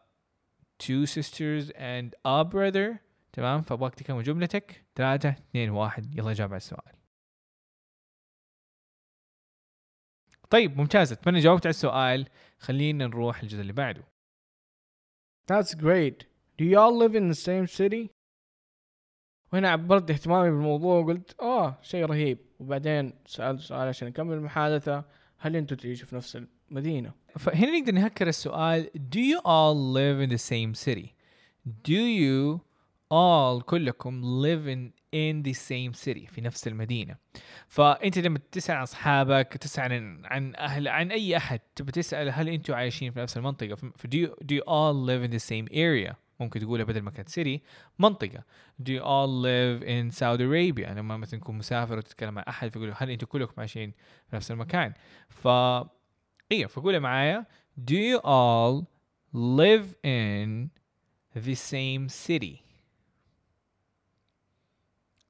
two 0.83 1.05
sisters 1.05 1.71
and 1.71 2.15
a 2.27 2.43
brother 2.43 3.11
تمام؟ 3.33 3.61
فأبغاك 3.61 3.95
تكون 3.95 4.23
جملتك. 4.23 4.85
ثلاثة 4.95 5.29
اثنين 5.29 5.69
واحد. 5.69 6.17
يلا 6.17 6.33
جاوب 6.33 6.51
على 6.51 6.57
السؤال. 6.57 7.00
طيب 10.51 10.77
ممتاز 10.77 11.11
أتمنى 11.11 11.39
جاوبت 11.39 11.65
على 11.65 11.69
السؤال 11.69 12.27
خلينا 12.59 13.07
نروح 13.07 13.43
للجزء 13.43 13.61
اللي 13.61 13.73
بعده 13.73 14.03
That's 15.51 15.73
great. 15.75 16.17
Do 16.57 16.63
y'all 16.65 16.95
live 17.03 17.15
in 17.15 17.27
the 17.29 17.39
same 17.47 17.67
city? 17.67 18.09
وهنا 19.53 19.69
عبرت 19.69 20.11
اهتمامي 20.11 20.49
بالموضوع 20.49 20.99
وقلت 20.99 21.35
آه 21.41 21.77
شيء 21.81 22.05
رهيب 22.05 22.37
وبعدين 22.59 23.13
سألت 23.25 23.59
سؤال 23.59 23.87
عشان 23.87 24.07
نكمل 24.07 24.33
المحادثة 24.33 25.03
هل 25.37 25.55
أنتوا 25.55 25.77
تعيشوا 25.77 26.07
في 26.07 26.15
نفس 26.15 26.37
المدينة؟ 26.71 27.11
فهنا 27.39 27.79
نقدر 27.79 27.91
نهكر 27.91 28.27
السؤال 28.27 28.89
Do 28.95 29.19
you 29.19 29.39
all 29.39 29.75
live 29.93 30.27
in 30.29 30.29
the 30.35 30.41
same 30.51 30.73
city? 30.87 31.07
Do 31.89 32.01
you 32.21 32.59
all 33.13 33.63
كلكم 33.65 34.21
live 34.43 34.67
in 34.67 35.00
in 35.15 35.43
the 35.43 35.53
same 35.53 35.93
city 35.93 36.31
في 36.31 36.41
نفس 36.41 36.67
المدينة. 36.67 37.15
فأنت 37.67 38.17
لما 38.17 38.39
تسأل 38.51 38.75
عن 38.75 38.81
أصحابك 38.81 39.57
تسأل 39.57 39.91
عن 39.91 40.21
عن 40.25 40.55
أهل 40.55 40.87
عن 40.87 41.11
أي 41.11 41.37
أحد 41.37 41.59
تبي 41.75 41.91
تسأل 41.91 42.29
هل 42.29 42.49
أنتوا 42.49 42.75
عايشين 42.75 43.11
في 43.11 43.19
نفس 43.19 43.37
المنطقة؟ 43.37 43.75
ف 43.75 44.07
do 44.07 44.17
you, 44.17 44.27
do 44.45 44.55
you 44.55 44.63
all 44.67 44.93
live 44.93 45.23
in 45.23 45.31
the 45.31 45.39
same 45.39 45.67
area 45.73 46.15
ممكن 46.39 46.59
تقولها 46.59 46.85
بدل 46.85 47.01
ما 47.01 47.11
كانت 47.11 47.29
سيتي 47.29 47.61
منطقة. 47.99 48.43
Do 48.83 48.91
you 48.91 49.01
all 49.01 49.29
live 49.41 49.83
in 49.83 50.11
Saudi 50.11 50.43
Arabia 50.43 50.89
لما 50.89 51.17
مثلا 51.17 51.39
تكون 51.39 51.57
مسافر 51.57 51.97
وتتكلم 51.97 52.33
مع 52.33 52.45
أحد 52.47 52.69
فيقول 52.69 52.93
هل 52.97 53.09
أنتوا 53.09 53.27
كلكم 53.27 53.53
عايشين 53.57 53.93
في 54.29 54.35
نفس 54.35 54.51
المكان؟ 54.51 54.93
ف 55.29 55.47
أيوه 56.51 56.67
فقولها 56.69 56.99
معايا 56.99 57.45
Do 57.91 57.93
you 57.93 58.19
all 58.19 58.87
live 59.33 59.95
in 60.03 60.69
the 61.35 61.55
same 61.55 62.09
city 62.09 62.70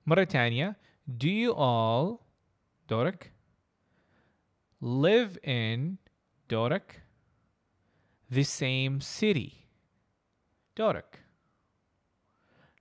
مرة 0.07 0.23
تانية 0.23 0.75
Do 1.09 1.27
you 1.27 1.53
all 1.53 2.19
دورك 2.89 3.33
live 4.83 5.37
in 5.43 5.97
دورك 6.49 7.01
the 8.31 8.43
same 8.43 8.99
city. 9.01 9.53
دورك 10.77 11.25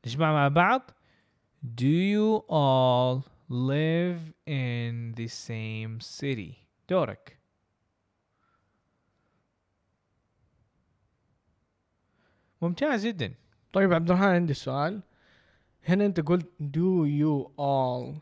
نجمع 0.06 0.32
مع 0.32 0.48
بعض 0.48 0.90
Do 1.64 1.84
you 1.86 2.44
all 2.48 3.24
live 3.50 4.32
in 4.46 5.14
the 5.16 5.28
same 5.28 6.00
city? 6.00 6.54
دورك 6.88 7.36
ممتاز 12.62 13.06
جدا 13.06 13.34
طيب 13.72 13.92
عبد 13.92 14.10
الرحمن 14.10 14.28
عندي 14.28 14.54
سؤال. 14.54 15.02
هنا 15.84 16.06
انت 16.06 16.20
قلت 16.20 16.46
do 16.62 17.06
you 17.20 17.48
all 17.60 18.14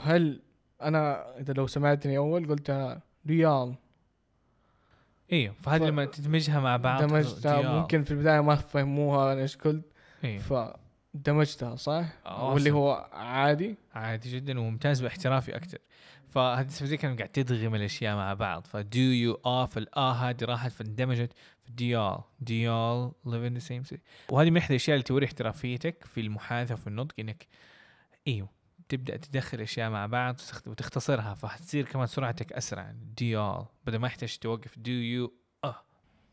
هل 0.00 0.42
أنا 0.82 1.24
إذا 1.40 1.52
لو 1.52 1.66
سمعتني 1.66 2.16
أول 2.18 2.48
قلتها 2.48 3.02
do 3.28 3.30
y'all 3.30 3.74
أيوه 5.32 5.54
فهذه 5.60 5.84
لما 5.84 6.04
تدمجها 6.04 6.60
مع 6.60 6.76
بعض 6.76 7.02
دمجتها. 7.02 7.80
ممكن 7.80 8.02
في 8.02 8.10
البداية 8.10 8.40
ما 8.40 8.54
فهموها 8.54 9.32
أنا 9.32 9.40
إيش 9.42 9.56
قلت 9.56 9.84
أيوه 10.24 10.42
فدمجتها 11.14 11.76
صح؟ 11.76 12.04
آه، 12.26 12.52
واللي. 12.52 12.70
هو 12.70 13.08
عادي 13.12 13.76
عادي 13.94 14.30
جدا 14.30 14.60
وممتاز 14.60 15.02
باحترافي 15.02 15.56
أكثر 15.56 15.78
فهذه 16.32 16.68
زي 16.68 16.96
كانوا 16.96 17.16
قاعد 17.16 17.28
تدغم 17.28 17.74
الأشياء 17.74 18.16
مع 18.16 18.34
بعض. 18.34 18.66
ف 18.66 18.77
do 18.77 19.00
you 19.00 19.32
all 19.46 19.78
ال 19.78 19.89
آه 19.89 20.12
هذه 20.12 20.44
راحت 20.44 20.72
فاندمجت. 20.72 21.32
في 21.64 21.72
d'y'all 21.72 22.18
d'y'all 22.40 23.12
live 23.26 23.50
in 23.52 23.62
the 23.62 23.66
same 23.68 23.90
city. 23.94 24.00
وهذه 24.28 24.50
من 24.50 24.56
إحدى 24.56 24.70
الأشياء 24.74 24.94
اللي 24.94 25.02
توري 25.04 25.26
احترافيتك 25.26 26.04
في 26.04 26.20
المحادثة 26.20 26.74
وفي 26.74 26.86
النطق 26.86 27.14
إنك 27.18 27.46
إيوه 28.28 28.48
تبدأ 28.88 29.16
تدخل 29.16 29.60
أشياء 29.60 29.90
مع 29.90 30.06
بعض 30.06 30.34
وتخت- 30.40 30.68
وتختصرها. 30.68 31.34
فحتصير 31.34 31.84
كمان 31.84 32.06
سرعتك 32.06 32.52
أسرع. 32.52 32.94
d'y'all 33.16 33.64
بدل 33.86 33.98
ما 33.98 34.06
يحتاج 34.06 34.38
توقف. 34.38 34.78
do 34.78 34.90
you 34.92 35.32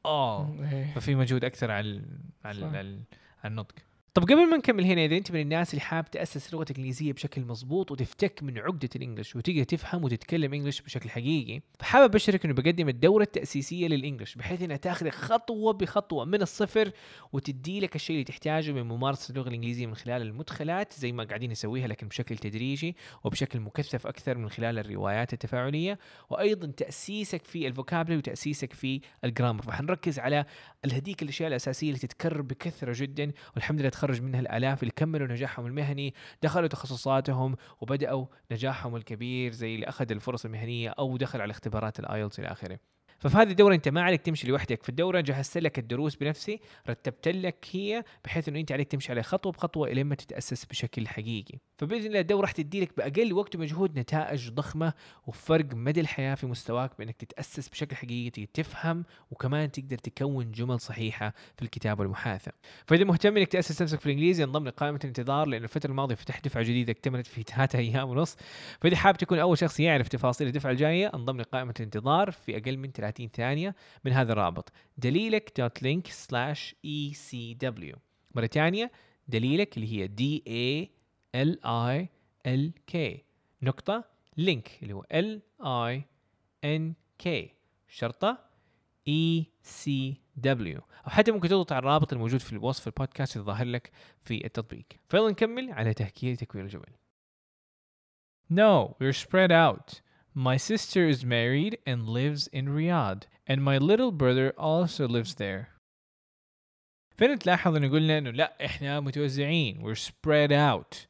all. 0.06 0.56
ففي 0.96 1.16
مجهود 1.16 1.44
أكثر 1.46 1.72
على 1.72 1.90
ال- 1.90 2.20
على 2.46 2.62
صح. 2.62 2.68
ال- 2.68 2.76
على 2.76 3.00
على 3.44 3.52
النطق. 3.52 3.76
طب 4.20 4.26
قبل 4.26 4.50
ما 4.50 4.58
نكمل 4.58 4.86
هنا 4.86 5.06
إذا 5.06 5.18
أنت 5.18 5.32
من 5.32 5.42
الناس 5.42 5.70
اللي 5.70 5.82
حاب 5.82 6.12
تأسس 6.12 6.54
لغتك 6.54 6.72
الإنجليزية 6.72 7.14
بشكل 7.14 7.42
مضبوط 7.42 7.92
وتفتك 7.92 8.44
من 8.44 8.58
عقدة 8.58 8.90
ال 8.96 9.01
English 9.01 9.36
وتقدر 9.36 9.64
تفهم 9.64 10.04
وتتكلم 10.04 10.54
English 10.54 10.82
بشكل 10.82 11.10
حقيقي 11.10 11.62
فحابب 11.80 12.06
ابشرك 12.06 12.46
إنه 12.46 12.54
بقدم 12.54 12.90
الدورة 12.90 13.24
التأسيسية 13.24 13.88
لل 13.88 13.98
English 13.98 14.36
بحيث 14.36 14.62
إنها 14.62 14.78
تاخذك 14.78 15.14
خطوة 15.14 15.74
بخطوة 15.74 16.26
من 16.26 16.42
الصفر 16.42 16.92
وتدي 17.34 17.80
لك 17.80 17.96
الشيء 17.96 18.16
اللي 18.16 18.24
تحتاجه 18.24 18.72
من 18.72 18.84
ممارسة 18.84 19.32
اللغة 19.32 19.48
الإنجليزية 19.48 19.86
من 19.86 19.96
خلال 19.96 20.22
المدخلات 20.22 20.94
زي 20.94 21.12
ما 21.12 21.24
قاعدين 21.24 21.52
نسويها 21.52 21.88
لكن 21.88 22.08
بشكل 22.08 22.38
تدريجي 22.38 22.96
وبشكل 23.24 23.60
مكثف 23.60 24.08
أكثر 24.08 24.38
من 24.38 24.50
خلال 24.50 24.80
الروايات 24.80 25.34
التفاعلية. 25.34 26.00
وأيضا 26.30 26.68
تأسيسك 26.68 27.46
في 27.46 27.68
ال 27.68 27.72
vocabulary 27.72 28.18
وتأسيسك 28.18 28.74
في 28.74 29.02
ال 29.24 29.28
grammar. 29.28 29.62
فحنركز 29.62 30.20
على 30.20 30.46
الهديك 30.86 31.24
الأشياء 31.24 31.48
الأساسية 31.50 31.88
اللي 31.88 32.00
تتكرر 32.00 32.42
بكثرة 32.42 32.94
جدا 32.96 33.32
والحمد 33.56 33.80
لله 33.80 33.90
تخرج 34.10 34.22
منها 34.22 34.40
الآلاف 34.40 34.84
اللي 34.84 34.94
كملوا 34.96 35.28
نجاحهم 35.28 35.66
المهني 35.66 36.14
دخلوا 36.44 36.68
تخصصاتهم 36.68 37.56
وبدأوا 37.82 38.26
نجاحهم 38.52 38.96
الكبير 38.96 39.52
زي 39.52 39.76
اللي 39.76 39.90
أخذ 39.90 40.12
الفرص 40.12 40.46
المهنية 40.46 40.90
أو 40.90 41.18
دخل 41.18 41.42
على 41.42 41.52
اختبارات 41.52 42.00
ال 42.00 42.06
IELTS 42.06 42.40
إلى 42.40 42.48
آخره. 42.48 42.80
ففي 43.20 43.38
هذه 43.38 43.52
الدورة 43.52 43.76
أنت 43.76 43.90
ما 43.90 44.02
عليك 44.02 44.22
تمشي 44.22 44.48
لوحدك. 44.48 44.84
في 44.84 44.90
الدورة 44.90 45.20
جهزت 45.20 45.58
لك 45.58 45.80
الدروس 45.80 46.16
بنفسي 46.16 46.60
رتبت 46.90 47.28
لك 47.28 47.66
هي 47.72 48.04
بحيث 48.26 48.50
إنه 48.50 48.60
أنت 48.60 48.72
عليك 48.72 48.88
تمشي 48.88 49.12
عليها 49.12 49.24
خطوة 49.24 49.52
بخطوة 49.52 49.88
الين 49.88 50.06
ما 50.06 50.16
تتأسس 50.16 50.66
بشكل 50.66 51.08
حقيقي. 51.08 51.60
فبإذن 51.78 52.06
الله 52.06 52.20
الدورة 52.20 52.42
راح 52.42 52.52
تدي 52.52 52.82
لك 52.82 52.98
بأقل 52.98 53.34
وقت 53.34 53.56
ومجهود 53.56 54.00
نتائج 54.00 54.50
ضخمة 54.50 54.94
وفرق 55.28 55.74
مدى 55.74 56.02
الحياة 56.02 56.36
في 56.36 56.48
مستواك 56.48 56.92
بإنك 57.00 57.16
تتأسس 57.16 57.70
بشكل 57.70 57.96
حقيقي 57.96 58.46
تفهم 58.46 59.06
وكمان 59.32 59.72
تقدر 59.72 59.98
تكون 59.98 60.52
جمل 60.52 60.80
صحيحة 60.80 61.34
في 61.56 61.62
الكتابة 61.62 62.02
والمحادثة 62.02 62.52
فإذا 62.86 63.04
مهتم 63.04 63.38
إنك 63.38 63.48
تأسس 63.48 63.82
نفسك 63.90 64.00
في 64.00 64.06
الإنجليزي 64.06 64.44
انضم 64.44 64.68
لقائمة 64.68 65.00
الانتظار 65.04 65.48
لأن 65.48 65.64
الفترة 65.64 65.90
الماضية 65.90 66.16
فتحت 66.16 66.46
دفعة 66.46 66.64
جديدة 66.64 66.92
اكتملت 66.92 67.28
في 67.28 67.44
ثلاثة 67.44 67.80
أيام 67.80 68.10
ونص. 68.10 68.36
فإذا 68.82 68.96
حاب 68.96 69.18
تكون 69.18 69.40
أول 69.40 69.58
شخص 69.58 69.80
يعرف 69.80 70.08
تفاصيل 70.08 70.48
الدفعة 70.48 70.72
الجاية 70.72 71.12
انضم 71.14 71.42
لقائمة 71.42 71.74
الانتظار 71.80 72.32
في 72.32 72.58
أقل 72.58 72.78
من 72.78 72.92
30 72.92 73.28
ثانية 73.28 73.76
من 74.06 74.12
هذا 74.12 74.34
الرابط. 74.34 74.72
دليلك 74.98 75.54
dot 75.58 75.84
link 75.84 76.08
slash 76.08 77.54
ECW 77.54 77.96
مرة 78.36 78.46
ثانية 78.46 78.92
دليلك 79.28 79.78
اللي 79.78 79.94
هي 79.94 80.08
D 80.08 80.44
A 80.48 80.92
L 81.36 81.66
I 81.66 82.10
L 82.46 82.72
K 82.88 83.24
نقطة 83.62 84.04
link 84.38 84.80
اللي 84.84 84.94
هو 84.94 85.06
L 85.12 85.42
I 85.62 86.04
N 86.64 86.94
K 87.18 87.54
شرطة 87.88 88.38
ECW 89.08 90.80
أو 90.80 91.10
حتى 91.10 91.32
ممكن 91.32 91.48
تضغط 91.48 91.72
على 91.72 91.80
الرابط 91.80 92.14
الموجود 92.14 92.40
في 92.40 92.58
وصف 92.58 92.88
البودكاست 92.88 93.38
الظاهر 93.38 93.66
لك 93.66 93.92
في 94.22 94.46
التطبيق. 94.46 94.86
فيلا 95.10 95.30
نكمل 95.30 95.72
على 95.72 95.94
تهكير 95.94 96.36
تكوير 96.36 96.64
الجبل 96.64 96.90
No, 98.52 98.96
we're 99.00 99.14
spread 99.14 99.52
out. 99.52 100.02
My 100.34 100.58
sister 100.58 101.08
is 101.08 101.24
married 101.24 101.78
and 101.86 102.10
lives 102.10 102.48
in 102.48 102.66
Riyadh, 102.68 103.24
and 103.46 103.64
my 103.64 103.78
little 103.78 104.12
brother 104.12 104.54
also 104.58 105.08
lives 105.08 105.36
there. 105.36 105.68
فين 107.18 107.40
تلاحظ 107.40 107.76
إنه 107.76 107.90
قلنا 107.90 108.18
إنه 108.18 108.30
لا 108.32 108.66
إحنا 108.66 109.00
متوزعين. 109.00 109.82
We're 109.82 110.00
spread 110.00 110.52
out. 110.52 111.08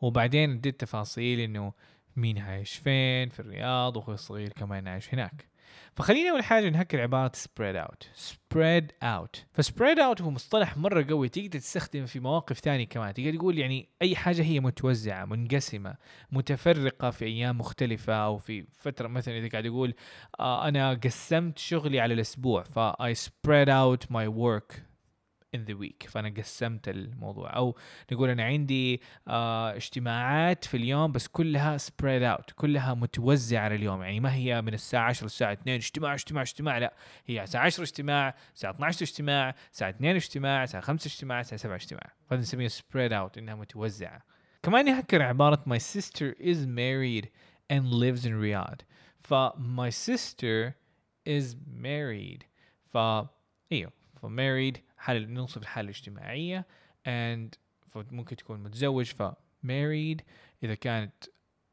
وبعدين 0.00 0.52
اديت 0.52 0.80
تفاصيل 0.80 1.40
إنه 1.40 1.72
مين 2.16 2.38
عايش 2.38 2.76
فين 2.76 3.28
في 3.28 3.40
الرياض 3.40 3.96
وأخوي 3.96 4.14
الصغير 4.14 4.48
كمان 4.48 4.88
عايش 4.88 5.14
هناك. 5.14 5.49
فخلينا 5.94 6.30
أول 6.30 6.44
حاجة 6.44 6.68
نهكر 6.68 7.00
عبارة 7.00 7.32
spread 7.32 7.76
out. 7.76 8.06
spread 8.16 8.84
out. 9.04 9.38
ف 9.52 9.60
spread 9.60 9.98
out 9.98 10.22
هو 10.22 10.30
مصطلح 10.30 10.76
مرة 10.76 11.06
قوي 11.08 11.28
تقدر 11.28 11.58
تستخدمه 11.58 12.06
في 12.06 12.20
مواقف 12.20 12.58
ثانية 12.58 12.84
كمان. 12.86 13.14
تقدر 13.14 13.36
تقول 13.36 13.58
يعني 13.58 13.88
أي 14.02 14.16
حاجة 14.16 14.42
هي 14.42 14.60
متوزعة 14.60 15.24
منقسمة 15.24 15.94
متفرقة 16.32 17.10
في 17.10 17.24
أيام 17.24 17.58
مختلفة 17.58 18.14
أو 18.14 18.38
في 18.38 18.64
فترة 18.78 19.08
مثلا 19.08 19.38
إذا 19.38 19.48
قاعد 19.48 19.66
يقول 19.66 19.94
آه 20.40 20.68
أنا 20.68 20.94
قسمت 20.94 21.58
شغلي 21.58 22.00
على 22.00 22.14
الأسبوع 22.14 22.62
ف 22.62 22.78
I 22.78 23.14
spread 23.14 23.68
out 23.68 24.06
my 24.10 24.28
work. 24.28 24.89
In 25.56 25.60
the 25.70 25.74
week. 25.74 26.08
فأنا 26.08 26.28
قسمت 26.28 26.88
الموضوع. 26.88 27.56
أو 27.56 27.76
نقول 28.12 28.30
أنا 28.30 28.44
عندي 28.44 29.00
آه 29.28 29.76
اجتماعات 29.76 30.64
في 30.64 30.76
اليوم 30.76 31.12
بس 31.12 31.28
كلها 31.28 31.78
spread 31.78 32.38
out 32.38 32.52
كلها 32.54 32.94
متوزعة 32.94 33.64
على 33.64 33.74
اليوم. 33.74 34.02
يعني 34.02 34.20
ما 34.20 34.34
هي 34.34 34.62
من 34.62 34.74
الساعة 34.74 35.08
10 35.08 35.24
للساعة 35.24 35.52
2 35.52 35.76
اجتماع 35.76 36.14
اجتماع 36.14 36.42
اجتماع. 36.42 36.78
لا 36.78 36.94
هي 37.26 37.42
الساعة 37.42 37.64
10 37.64 37.82
اجتماع 37.82 38.34
الساعة 38.54 38.70
12 38.70 39.02
اجتماع 39.02 39.54
الساعة 39.72 39.90
2 39.90 40.16
اجتماع 40.16 40.64
الساعة 40.64 40.82
5 40.82 41.08
اجتماع 41.08 41.40
الساعة 41.40 41.60
7 41.60 41.76
اجتماع. 41.76 42.12
فهذا 42.26 42.40
نسميها 42.40 42.68
spread 42.68 43.10
out 43.10 43.38
إنها 43.38 43.54
متوزعة. 43.54 44.22
كمان 44.62 44.88
يهكر 44.88 45.22
عبارة 45.22 45.64
my 45.68 45.78
sister 45.78 46.34
is 46.40 46.66
married 46.66 47.26
and 47.72 47.84
lives 47.92 48.24
in 48.24 48.32
Riyadh. 48.32 48.80
ف 49.20 49.34
my 49.56 49.90
sister 49.90 50.74
is 51.28 51.56
married. 51.82 52.44
ف 52.84 52.96
إيوه 53.72 53.92
ف 54.22 54.26
married 54.26 54.89
حالة 55.00 55.26
نوصف 55.26 55.62
الحالة 55.62 55.84
الاجتماعية 55.90 56.66
and 57.06 57.48
ممكن 57.96 58.36
تكون 58.36 58.62
متزوج 58.62 59.06
ف 59.06 59.22
married. 59.66 60.20
إذا 60.62 60.74
كانت 60.74 61.24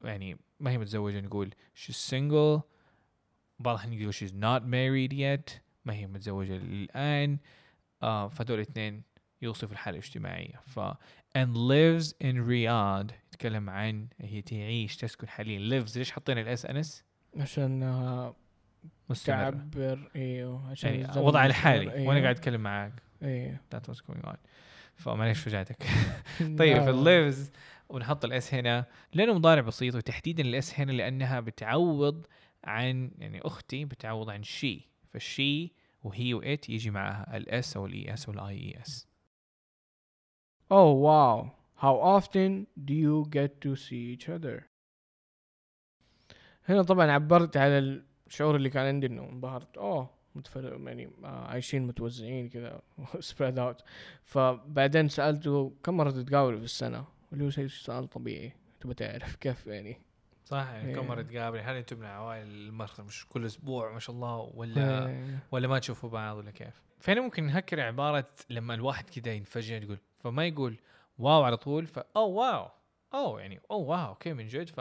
يعني 0.03 0.37
ما 0.59 0.71
هي 0.71 0.77
متزوجة 0.77 1.19
نقول 1.19 1.53
she's 1.75 2.09
single. 2.09 2.61
بعض 3.59 3.75
الأحيان 3.75 3.93
يقول 3.93 4.13
she's 4.13 4.31
not 4.31 4.61
married 4.63 5.13
yet. 5.17 5.59
ما 5.85 5.93
هي 5.93 6.07
متزوجة 6.07 6.57
الآن 6.57 7.37
آه 8.03 8.27
فدول 8.27 8.57
الاثنين 8.57 9.03
يوصف 9.41 9.71
الحالة 9.71 9.97
الاجتماعية. 9.97 10.61
ف 10.65 10.79
and 11.37 11.55
lives 11.55 12.13
in 12.23 12.35
Riyadh. 12.35 13.13
يتكلم 13.27 13.69
عن 13.69 14.07
هي 14.21 14.41
تعيش 14.41 14.97
تسكن 14.97 15.27
حاليا. 15.27 15.81
lives 15.81 15.97
ليش 15.97 16.11
حطينا 16.11 16.41
ال 16.41 16.53
s 16.53 16.65
هنا؟ 16.65 17.03
عشان 17.37 17.83
آه، 17.83 18.35
مستمرة. 19.09 19.49
تعبر. 19.49 20.11
إيوه 20.15 20.69
عشان 20.69 20.89
يعني 20.89 21.03
وضع 21.03 21.27
مستمر، 21.27 21.45
الحالي. 21.45 21.91
أيوه. 21.91 22.07
وأنا 22.07 22.21
قاعد 22.21 22.35
أتكلم 22.35 22.61
معاك. 22.61 22.93
أيوه 23.23 23.59
that 23.75 23.91
was 23.91 23.97
going 23.97 24.27
on. 24.29 24.37
فمعليش 24.95 25.39
فجعتك 25.39 25.83
طيب 26.59 26.83
في 26.83 26.89
ال 26.89 27.00
lives 27.00 27.51
ونحط 27.89 28.25
ال 28.25 28.39
s 28.39 28.53
هنا. 28.53 28.85
لأنه 29.13 29.33
مضارع 29.33 29.61
بسيط 29.61 29.95
وتحديدا 29.95 30.43
ال 30.43 30.61
s 30.61 30.79
هنا 30.79 30.91
لأنها 30.91 31.39
بتعوض 31.39 32.25
عن 32.63 33.11
يعني 33.17 33.41
أختي 33.41 33.85
بتعوض 33.85 34.29
عن 34.29 34.43
شي 34.43 34.89
فالشي 35.13 35.73
و 36.03 36.33
he 36.33 36.48
و 36.48 36.55
it 36.55 36.69
يجي 36.69 36.89
معها. 36.91 37.37
ال 37.37 37.57
s 37.57 37.77
أو 37.77 37.85
ال 37.85 38.13
es 38.13 38.29
وال 38.29 38.55
ies 38.57 39.07
Oh 40.73 40.91
wow. 41.07 41.51
How 41.83 41.95
often 42.15 42.51
do 42.87 42.93
you 43.05 43.17
get 43.37 43.51
to 43.61 43.75
see 43.75 44.03
each 44.13 44.27
other? 44.29 44.63
هنا 46.65 46.83
طبعا 46.83 47.11
عبرت 47.11 47.57
على 47.57 47.77
الشعور 48.27 48.55
اللي 48.55 48.69
كان 48.69 48.85
عندي 48.85 49.07
إنه 49.07 49.29
انبهرت. 49.29 49.77
oh 49.77 50.16
متفرق 50.37 50.79
يعني 50.85 51.09
آه، 51.23 51.47
عايشين 51.47 51.87
متوزعين 51.87 52.49
كذا 52.49 52.81
spread 53.19 53.59
out 53.59 53.81
فبعدين 54.23 55.09
سألته 55.09 55.73
كم 55.83 55.97
مرة 55.97 56.11
تتقابلوا 56.11 56.59
في 56.59 56.65
السنة؟ 56.65 57.05
اللي 57.33 57.45
هو 57.45 57.49
شيء 57.49 57.67
سؤال 57.67 58.09
طبيعي 58.09 58.53
تبغى 58.79 58.93
تعرف 58.93 59.35
كيف 59.35 59.67
يعني. 59.67 60.01
صح 60.45 60.69
يعني 60.69 60.93
كم 60.93 61.01
إيه. 61.01 61.07
مره 61.07 61.21
تقابل 61.21 61.59
هل 61.59 61.75
أنتم 61.75 61.99
من 61.99 62.05
عوائل 62.05 62.47
المرة 62.47 63.01
مش 63.07 63.27
كل 63.27 63.45
أسبوع 63.45 63.93
ما 63.93 63.99
شاء 63.99 64.15
الله 64.15 64.51
ولا 64.53 65.07
إيه. 65.07 65.39
ولا 65.51 65.67
ما 65.67 65.79
تشوفوا 65.79 66.09
بعض 66.09 66.37
ولا 66.37 66.51
كيف؟ 66.51 66.81
فهنا 66.99 67.21
ممكن 67.21 67.43
نذكر 67.43 67.81
عبارة 67.81 68.27
لما 68.49 68.73
الواحد 68.73 69.09
كده 69.09 69.31
ينبهر 69.31 69.83
يقول 69.83 69.97
فما 70.19 70.47
يقول 70.47 70.77
wow 71.19 71.43
على 71.43 71.57
طول 71.57 71.87
ف 71.87 71.99
oh 71.99 72.29
wow 72.29 72.69
أو 73.13 73.39
يعني 73.39 73.61
oh 73.71 73.81
wow 73.81 74.07
okay 74.07 74.33
من 74.33 74.47
جد 74.47 74.69
ف 74.69 74.79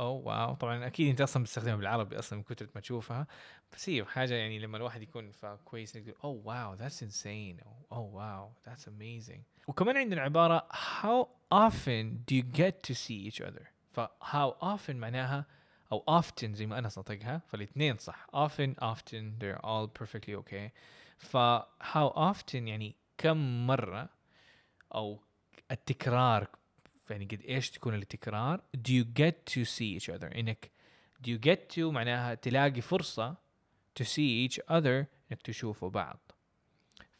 oh 0.00 0.20
wow. 0.20 0.54
طبعا 0.54 0.86
أكيد 0.86 1.08
أنت 1.08 1.20
أصلا 1.20 1.42
بتستخدمها 1.42 1.76
بالعربي 1.76 2.18
أصلا 2.18 2.38
من 2.38 2.44
كثر 2.44 2.66
ما 2.74 2.80
تشوفها. 2.80 3.26
بس 3.72 3.88
هي 3.88 4.04
حاجة 4.04 4.34
يعني 4.34 4.58
لما 4.58 4.76
الواحد 4.76 5.02
يكون 5.02 5.30
فكويس 5.30 5.92
تقول 5.92 6.14
oh 6.24 6.42
wow 6.44 6.74
that's 6.74 7.02
insane 7.02 7.60
oh 7.92 8.16
wow 8.16 8.52
that's 8.66 8.88
amazing 8.88 9.42
وكمان 9.66 9.96
عندنا 9.96 10.20
عباره 10.20 10.68
how 10.72 11.26
often 11.50 12.24
do 12.30 12.34
you 12.34 12.42
get 12.42 12.82
to 12.82 12.94
see 12.94 13.30
each 13.30 13.40
other? 13.40 13.66
ف 13.92 14.00
how 14.22 14.54
often 14.62 14.90
معناها 14.90 15.46
أو 15.92 16.20
often 16.20 16.46
زي 16.46 16.66
ما 16.66 16.78
أنا 16.78 16.88
نطقها 16.88 17.42
فالاثنين 17.48 17.96
صح. 17.98 18.26
Often 18.34 18.74
often 18.82 19.38
they're 19.40 19.60
all 19.64 19.88
perfectly 20.02 20.34
okay. 20.34 20.70
ف 21.18 21.36
how 21.80 22.12
often 22.14 22.54
يعني 22.54 22.96
كم 23.18 23.66
مرة 23.66 24.08
أو 24.94 25.22
التكرار 25.70 26.48
يعني 27.10 27.24
قد 27.24 27.40
إيش 27.40 27.70
تكون 27.70 27.94
التكرار؟ 27.94 28.60
Do 28.76 28.90
you 28.90 29.04
get 29.04 29.54
to 29.54 29.64
see 29.64 29.98
each 29.98 30.10
other? 30.10 30.36
إنك 30.36 30.70
do 31.22 31.30
you 31.30 31.38
get 31.38 31.76
to 31.76 31.78
معناها 31.78 32.34
تلاقي 32.34 32.80
فرصة 32.80 33.36
to 34.00 34.04
see 34.04 34.46
each 34.46 34.60
other 34.68 35.06
انك 35.30 35.42
تشوفوا 35.44 35.90
بعض. 35.90 36.32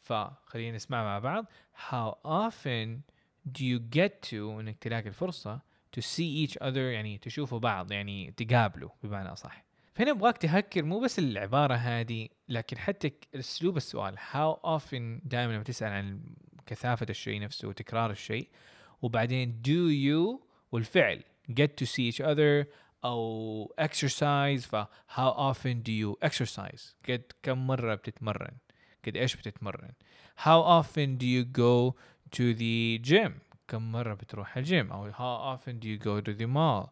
فخلينا 0.01 0.75
نسمع 0.75 1.03
مع 1.03 1.19
بعض. 1.19 1.45
How 1.91 2.17
often 2.25 3.01
do 3.47 3.61
you 3.61 3.79
get 3.79 4.29
to 4.29 4.33
إنك 4.33 4.77
تلاقي 4.77 5.07
الفرصة 5.07 5.59
to 5.97 6.01
see 6.01 6.47
each 6.47 6.57
other 6.61 6.77
يعني 6.77 7.17
تشوفوا 7.17 7.59
بعض 7.59 7.91
يعني 7.91 8.31
تقابلوا 8.31 8.89
بمعنى 9.03 9.29
أصح. 9.31 9.65
فهنا 9.95 10.11
أبغاك 10.11 10.37
تهكر 10.37 10.83
مو 10.83 10.99
بس 10.99 11.19
العبارة 11.19 11.73
هذه 11.73 12.27
لكن 12.49 12.77
حتى 12.77 13.11
أسلوب 13.35 13.77
السؤال. 13.77 14.17
How 14.17 14.59
often 14.65 15.21
دائما 15.23 15.53
لما 15.53 15.63
تسأل 15.63 15.91
عن 15.91 16.21
كثافة 16.65 17.05
الشيء 17.09 17.41
نفسه 17.41 17.67
وتكرار 17.67 18.11
الشيء 18.11 18.49
وبعدين 19.01 19.61
do 19.67 19.89
you 19.91 20.43
والفعل 20.71 21.23
get 21.51 21.77
to 21.77 21.85
see 21.85 22.11
each 22.11 22.21
other 22.21 22.67
او 23.06 23.74
exercise 23.80 24.60
ف 24.60 24.76
how 25.08 25.32
often 25.50 25.82
do 25.82 25.92
you 25.92 26.28
exercise 26.28 26.94
قد 27.08 27.22
كم 27.42 27.66
مرة 27.66 27.94
بتتمرن 27.94 28.56
قد 29.06 29.16
ايش 29.16 29.36
بتتمرن 29.36 29.92
how 30.38 30.82
often 30.82 31.18
do 31.18 31.24
you 31.24 31.44
go 31.44 31.94
to 32.36 32.54
the 32.58 32.98
gym 33.10 33.32
كم 33.68 33.92
مرة 33.92 34.14
بتروح 34.14 34.56
الجيم 34.56 34.92
او 34.92 35.12
how 35.12 35.58
often 35.58 35.72
do 35.72 35.86
you 35.86 35.98
go 36.04 36.20
to 36.28 36.38
the 36.38 36.46
mall 36.46 36.88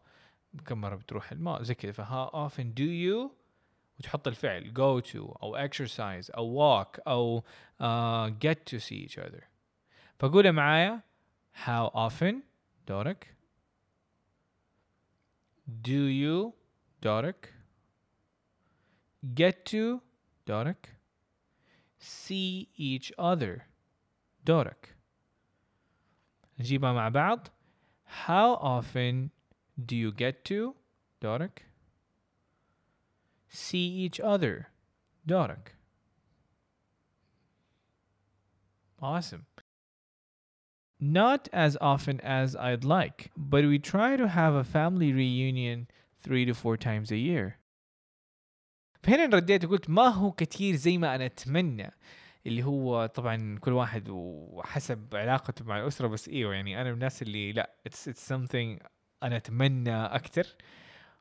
كم 0.65 0.81
مرة 0.81 0.95
بتروح 0.95 1.31
المال 1.31 1.65
زي 1.65 1.75
كذا 1.75 1.91
ف 1.91 2.01
how 2.01 2.31
often 2.33 2.63
do 2.79 2.83
you 2.83 3.31
وتحط 3.99 4.27
الفعل 4.27 4.73
go 4.73 5.05
to 5.05 5.15
او 5.43 5.67
exercise 5.67 6.35
او 6.37 6.57
walk 6.83 6.99
او 7.07 7.43
uh, 7.81 8.29
get 8.45 8.73
to 8.73 8.79
see 8.79 9.07
each 9.07 9.17
other 9.19 9.43
فقولها 10.19 10.51
معايا 10.51 11.01
how 11.65 11.89
often 11.93 12.35
دورك 12.87 13.34
do 15.81 16.07
you 16.07 16.53
دورك 17.01 17.53
get 19.35 19.65
to 19.65 20.01
دورك 20.47 20.95
see 21.99 22.69
each 22.77 23.11
other 23.19 23.61
دورك 24.45 24.97
نجيبها 26.59 26.93
مع 26.93 27.09
بعض 27.09 27.47
how 28.25 28.55
often 28.55 29.29
do 29.85 29.95
you 29.95 30.11
get 30.11 30.43
to 30.45 30.75
دورك 31.21 31.65
see 33.49 34.09
each 34.09 34.19
other 34.19 34.71
دورك 35.25 35.75
awesome 39.01 39.45
Not 41.00 41.48
as 41.52 41.76
often 41.80 42.20
as 42.20 42.56
I'd 42.56 42.84
like, 42.84 43.30
but 43.36 43.64
we 43.64 43.78
try 43.78 44.16
to 44.16 44.28
have 44.28 44.54
a 44.54 44.64
family 44.64 45.12
reunion 45.12 45.88
three 46.22 46.44
to 46.44 46.54
four 46.54 46.76
times 46.76 47.10
a 47.10 47.16
year. 47.16 47.58
فهنا 49.02 49.36
رديت 49.36 49.64
وقلت 49.64 49.90
ما 49.90 50.08
هو 50.08 50.32
كثير 50.32 50.74
زي 50.74 50.98
ما 50.98 51.14
أنا 51.14 51.26
أتمنى 51.26 51.90
اللي 52.46 52.64
هو 52.64 53.06
طبعا 53.06 53.58
كل 53.58 53.72
واحد 53.72 54.08
وحسب 54.08 55.16
علاقته 55.16 55.64
مع 55.64 55.80
الأسرة 55.80 56.06
بس 56.06 56.28
إيوه 56.28 56.54
يعني 56.54 56.80
أنا 56.80 56.88
من 56.88 56.94
الناس 56.94 57.22
اللي 57.22 57.52
لا 57.52 57.70
it's, 57.88 58.12
it's 58.12 58.32
something 58.34 58.86
أنا 59.22 59.36
أتمنى 59.36 60.04
أكثر 60.04 60.46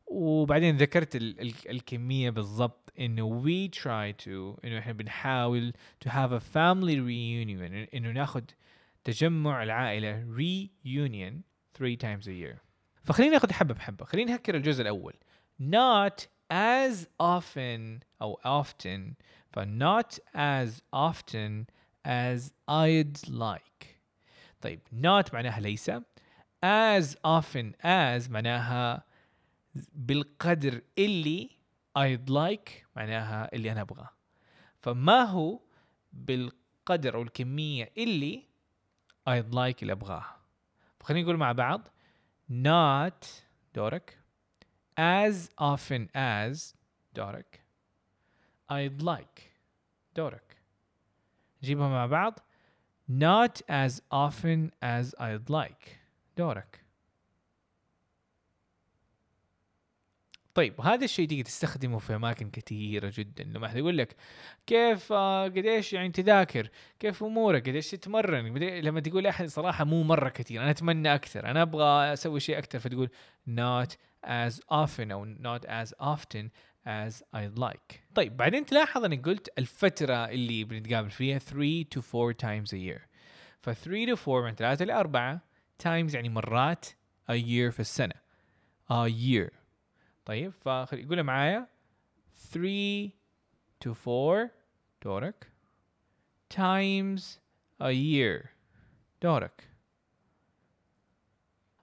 وبعدين 0.08 0.78
ذكرت 0.78 1.16
ال 1.16 1.42
ال 1.42 1.54
الكمية 1.70 2.30
بالضبط 2.30 2.94
إنه 3.00 3.44
we 3.44 3.70
try 3.76 4.24
to 4.26 4.66
إنه 4.66 4.80
إحنا 4.80 4.94
بنحاول 4.94 5.74
to 6.06 6.10
have 6.10 6.32
a 6.32 6.40
family 6.40 6.98
reunion 6.98 7.94
إنه 7.96 8.12
ناخذ 8.12 8.42
تجمع 9.06 9.64
العائلة 9.64 10.26
reunion 10.36 11.44
three 11.74 11.96
times 11.96 12.28
a 12.28 12.32
year. 12.32 12.60
فخلينا 13.04 13.34
ناخذ 13.34 13.52
حبة 13.52 13.74
بحبة. 13.74 14.06
خلينا 14.06 14.32
نهكر 14.32 14.56
الجزء 14.56 14.82
الأول. 14.82 15.14
Not 15.62 16.28
as 16.52 17.08
often 17.20 18.04
أو 18.22 18.40
often 18.44 19.14
ف 19.54 19.60
not 19.60 20.20
as 20.36 20.82
often 20.94 21.66
as 22.06 22.52
I'd 22.68 23.30
like. 23.30 23.86
طيب 24.62 24.80
not 24.92 25.34
معناها 25.34 25.60
ليس. 25.60 25.92
As 26.66 27.16
often 27.24 27.74
as 27.84 28.30
معناها 28.30 29.04
بالقدر 29.94 30.82
اللي 30.98 31.50
I'd 32.00 32.30
like 32.30 32.72
معناها 32.96 33.50
اللي 33.54 33.72
أنا 33.72 33.82
أبغاه. 33.82 34.10
فما 34.82 35.24
هو 35.24 35.60
بالقدر 36.14 37.16
أو 37.16 37.22
الكمية 37.22 37.92
اللي 37.98 38.45
I'd 39.30 39.54
like 39.54 39.82
اللي 39.82 39.94
أبغاها 39.94 40.36
فخلينا 41.00 41.24
نقول 41.24 41.38
مع 41.38 41.52
بعض. 41.52 41.82
Not 42.50 43.26
دورك. 43.76 44.20
As 45.00 45.50
often 45.58 46.10
as 46.16 46.76
دورك. 47.14 47.66
I'd 48.72 49.02
like 49.02 49.42
دورك. 50.16 50.58
نجيبها 51.64 51.88
مع 51.90 52.06
بعض. 52.06 52.40
Not 53.10 53.62
as 53.70 54.02
often 54.12 54.72
as 54.82 55.14
I'd 55.20 55.50
like 55.50 55.90
دورك. 56.38 56.85
طيب 60.56 60.82
هذا 60.82 61.06
الشيء 61.06 61.28
تيجي 61.28 61.44
تستخدمه 61.44 61.98
في 61.98 62.16
أماكن 62.16 62.50
كثيرة 62.50 63.12
جدا. 63.16 63.44
لما 63.44 63.68
احد 63.68 63.78
يقول 63.78 63.98
لك 63.98 64.16
كيف 64.68 65.12
آه 65.12 65.46
قديش 65.46 65.94
يعني 65.94 66.10
تذاكر؟ 66.10 66.70
كيف 67.00 67.24
أمورك؟ 67.24 67.70
قديش 67.70 67.92
تتمرن؟ 67.92 68.58
لما 68.58 69.00
تقول 69.00 69.28
أحد 69.28 69.46
صراحة 69.46 69.84
مو 69.84 70.04
مرة 70.04 70.30
كثير. 70.30 70.62
أنا 70.62 70.72
أتمنى 70.72 71.16
أكثر. 71.16 71.46
أنا 71.46 71.62
أبغى 71.62 72.14
أسوي 72.14 72.40
شيء 72.40 72.58
أكثر 72.58 72.80
فتقول 72.80 73.10
not 73.50 73.90
as 74.26 74.60
often 74.60 75.12
أو 75.12 75.26
not 75.26 75.66
as 75.66 75.94
often 76.02 76.50
as 76.88 77.24
I'd 77.36 77.60
like. 77.60 77.96
طيب 78.16 78.38
بعدين 78.38 78.66
تلاحظ 78.66 79.04
أني 79.04 79.16
قلت 79.16 79.50
الفترة 79.58 80.26
اللي 80.26 80.64
بنتقابل 80.64 81.10
فيها 81.10 81.38
3 81.38 81.86
to 81.96 82.02
4 82.16 82.34
times 82.34 82.70
a 82.70 82.78
year. 82.78 83.02
ف 83.62 83.70
3 83.70 84.16
to 84.16 84.28
4 84.28 84.42
من 84.42 84.56
3 84.56 84.86
ل 84.86 84.92
4 84.92 85.42
times 85.84 86.14
يعني 86.14 86.30
مرات 86.30 86.86
a 87.32 87.34
year 87.34 87.72
في 87.72 87.80
السنة. 87.80 88.16
A 88.92 89.10
year. 89.10 89.65
طيب 90.26 90.52
فخلي 90.52 91.06
قولها 91.06 91.24
معايا. 91.24 91.68
3 92.52 93.10
to 93.86 93.94
4 94.08 94.52
دورك. 95.04 95.52
times 96.54 97.22
a 97.82 97.92
year 97.92 98.48
دورك. 99.22 99.70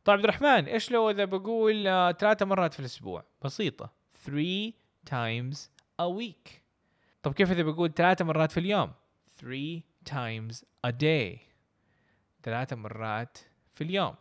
طيب 0.05 0.17
عبد 0.17 0.25
الرحمن 0.25 0.65
إيش 0.69 0.91
لو 0.91 1.11
إذا 1.11 1.25
بقول 1.25 1.75
uh, 1.75 2.17
ثلاثة 2.17 2.47
مرات 2.47 2.75
في 2.75 2.81
الأسبوع؟ 2.81 3.25
بسيطة. 3.43 3.93
3 4.25 4.73
times 5.11 5.57
a 6.03 6.09
week. 6.21 6.51
طب 7.23 7.33
كيف 7.33 7.51
إذا 7.51 7.63
بقول 7.63 7.95
ثلاثة 7.95 8.25
مرات 8.25 8.53
في 8.53 8.61
اليوم؟ 8.61 8.93
3 9.37 9.81
times 10.11 10.57
a 10.87 10.91
day. 10.91 11.39
ثلاثة 12.43 12.77
مرات 12.77 13.39
في 13.75 13.85
اليوم. 13.85 14.15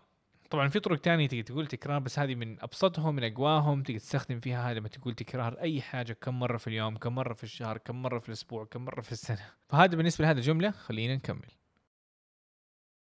طبعا 0.52 0.70
في 0.70 0.80
طرق 0.80 1.00
تانية 1.00 1.28
تيجي 1.28 1.44
تقول 1.44 1.68
تكرار 1.68 2.00
بس 2.00 2.20
هذه 2.20 2.36
من 2.36 2.62
أبسطهم 2.62 3.16
من 3.16 3.24
أقواهم 3.24 3.84
تيجي 3.84 4.00
تستخدم 4.00 4.40
فيها 4.40 4.72
هذا 4.72 4.80
لما 4.80 4.88
تقول 4.88 5.14
تكرار 5.14 5.60
أي 5.62 5.82
حاجة 5.82 6.14
كم 6.14 6.40
مرة 6.40 6.58
في 6.58 6.68
اليوم 6.68 6.98
كم 6.98 7.16
مرة 7.16 7.34
في 7.34 7.44
الشهر 7.44 7.78
كم 7.78 8.02
مرة 8.02 8.20
في 8.20 8.28
الأسبوع 8.30 8.66
كم 8.66 8.86
مرة 8.86 9.02
في 9.02 9.12
السنة 9.12 9.46
فهذا 9.70 9.96
بالنسبة 9.96 10.26
لهذه 10.26 10.38
الجملة 10.38 10.72
خلينا 10.72 11.16
نكمل 11.16 11.52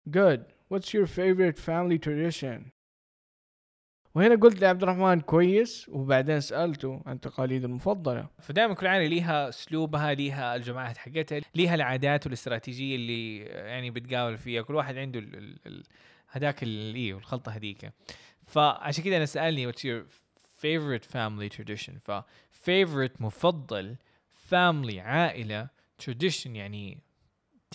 Good. 0.09 0.41
What's 0.69 0.93
your 0.93 1.07
favorite 1.07 1.59
family 1.59 1.97
tradition? 1.97 2.75
وهنا 4.15 4.35
قلت 4.35 4.61
لعبد 4.61 4.83
الرحمن 4.83 5.21
كويس 5.21 5.89
وبعدين 5.89 6.39
سألته 6.39 7.01
عن 7.05 7.19
تقاليده 7.19 7.67
المفضلة 7.67 8.27
فدائما 8.39 8.73
كل 8.73 8.87
عائله 8.87 9.07
ليها 9.07 9.49
أسلوبها 9.49 10.13
ليها 10.13 10.55
الجماعات 10.55 10.97
حقتها 10.97 11.41
ليها 11.55 11.75
العادات 11.75 12.25
والاستراتيجية 12.25 12.95
اللي 12.95 13.37
يعني 13.39 13.91
بتقابل 13.91 14.37
فيها 14.37 14.61
كل 14.61 14.75
واحد 14.75 14.97
عنده 14.97 15.19
ال 15.19 15.59
ال 15.67 15.83
هذاك 16.35 16.63
إيه 16.63 17.17
الخلطه 17.17 17.51
هذيك 17.51 17.91
فعشان 18.45 19.03
كذا 19.03 19.17
أنا 19.17 19.25
سألني 19.25 19.71
what's 19.71 19.75
your 19.75 20.03
favorite 20.61 21.05
family 21.05 21.57
tradition 21.57 21.93
ف 22.03 22.11
favorite 22.65 23.21
مفضل 23.21 23.95
family 24.51 24.97
عائلة 24.97 25.67
tradition 26.03 26.45
يعني 26.47 27.01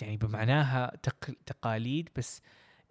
يعني 0.01 0.17
بمعناها 0.17 0.95
تق... 1.03 1.31
تقاليد 1.45 2.09
بس 2.15 2.41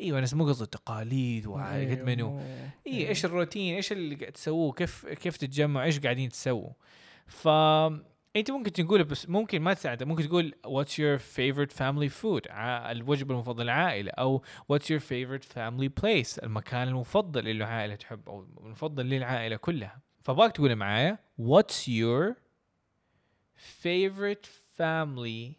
إيوه 0.00 0.18
أنا 0.18 0.26
مو 0.32 0.48
قصدي 0.48 0.66
تقاليد 0.66 1.46
وقد 1.46 2.02
منو. 2.06 2.40
اي 2.86 3.08
إيش 3.08 3.24
الروتين؟ 3.24 3.74
إيش 3.74 3.92
اللي 3.92 4.14
قاعد 4.14 4.32
تسووه؟ 4.32 4.72
كيف 4.72 5.06
كيف 5.06 5.36
تتجمعوا؟ 5.36 5.86
إيش 5.86 6.00
قاعدين 6.00 6.28
تسووا؟ 6.28 6.72
ف 7.26 7.48
أنت 8.36 8.50
ممكن 8.50 8.72
تقول 8.72 9.04
بس 9.04 9.28
ممكن 9.28 9.62
ما 9.62 9.74
تساعده 9.74 10.06
ممكن 10.06 10.28
تقول 10.28 10.54
what's 10.66 10.92
your 10.92 11.18
favorite 11.18 11.72
family 11.72 12.22
food 12.22 12.50
الوجبة 12.50 13.34
المفضلة 13.34 13.64
للعائله 13.64 14.10
أو 14.10 14.44
what's 14.72 14.84
your 14.84 15.00
favorite 15.00 15.44
family 15.44 15.88
place 16.02 16.42
المكان 16.42 16.88
المفضل 16.88 17.40
اللي 17.40 17.64
العائلة 17.64 17.94
تحب 17.94 18.28
أو 18.28 18.46
المفضل 18.60 19.06
للعائلة 19.06 19.56
كلها. 19.56 20.00
فباك 20.22 20.52
تقول 20.52 20.76
معايا 20.76 21.18
what's 21.40 21.88
your 21.88 22.34
favorite 23.82 24.46
family 24.78 25.54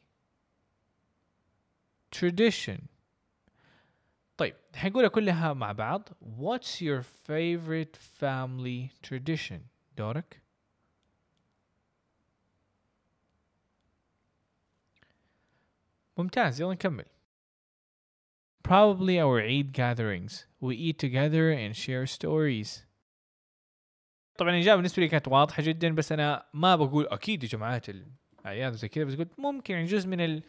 tradition 2.20 2.80
طيب 4.38 4.56
حنقولها 4.76 5.10
كلها 5.10 5.54
مع 5.54 5.72
بعض. 5.72 6.10
what's 6.40 6.82
your 6.82 7.04
favorite 7.28 7.98
family 8.22 9.10
tradition 9.10 9.60
دورك. 9.98 10.41
ممتاز 16.22 16.62
يلا 16.62 16.74
نكمل. 16.74 17.06
Probably 18.68 19.18
our 19.20 19.40
Eid 19.42 19.74
gatherings. 19.74 20.46
We 20.62 20.76
eat 20.76 21.00
together 21.00 21.52
and 21.52 21.76
share 21.76 22.06
stories. 22.06 22.86
طبعا 24.38 24.54
الإجابة 24.54 24.76
بالنسبة 24.76 25.04
لي 25.04 25.10
كانت 25.10 25.28
واضحة 25.28 25.64
جدا 25.64 25.96
بس 25.96 26.12
أنا 26.12 26.46
ما 26.54 26.76
بقول 26.76 27.08
أكيد 27.08 27.44
يا 27.44 27.50
جماعة 27.50 27.82
الأعياد 28.40 28.74
وزي 28.74 28.88
كذا 28.88 29.04
بس 29.04 29.16
قلت 29.16 29.40
ممكن 29.40 29.74
يعني 29.74 29.86
جزء 29.86 30.08
من 30.08 30.22
ال 30.22 30.44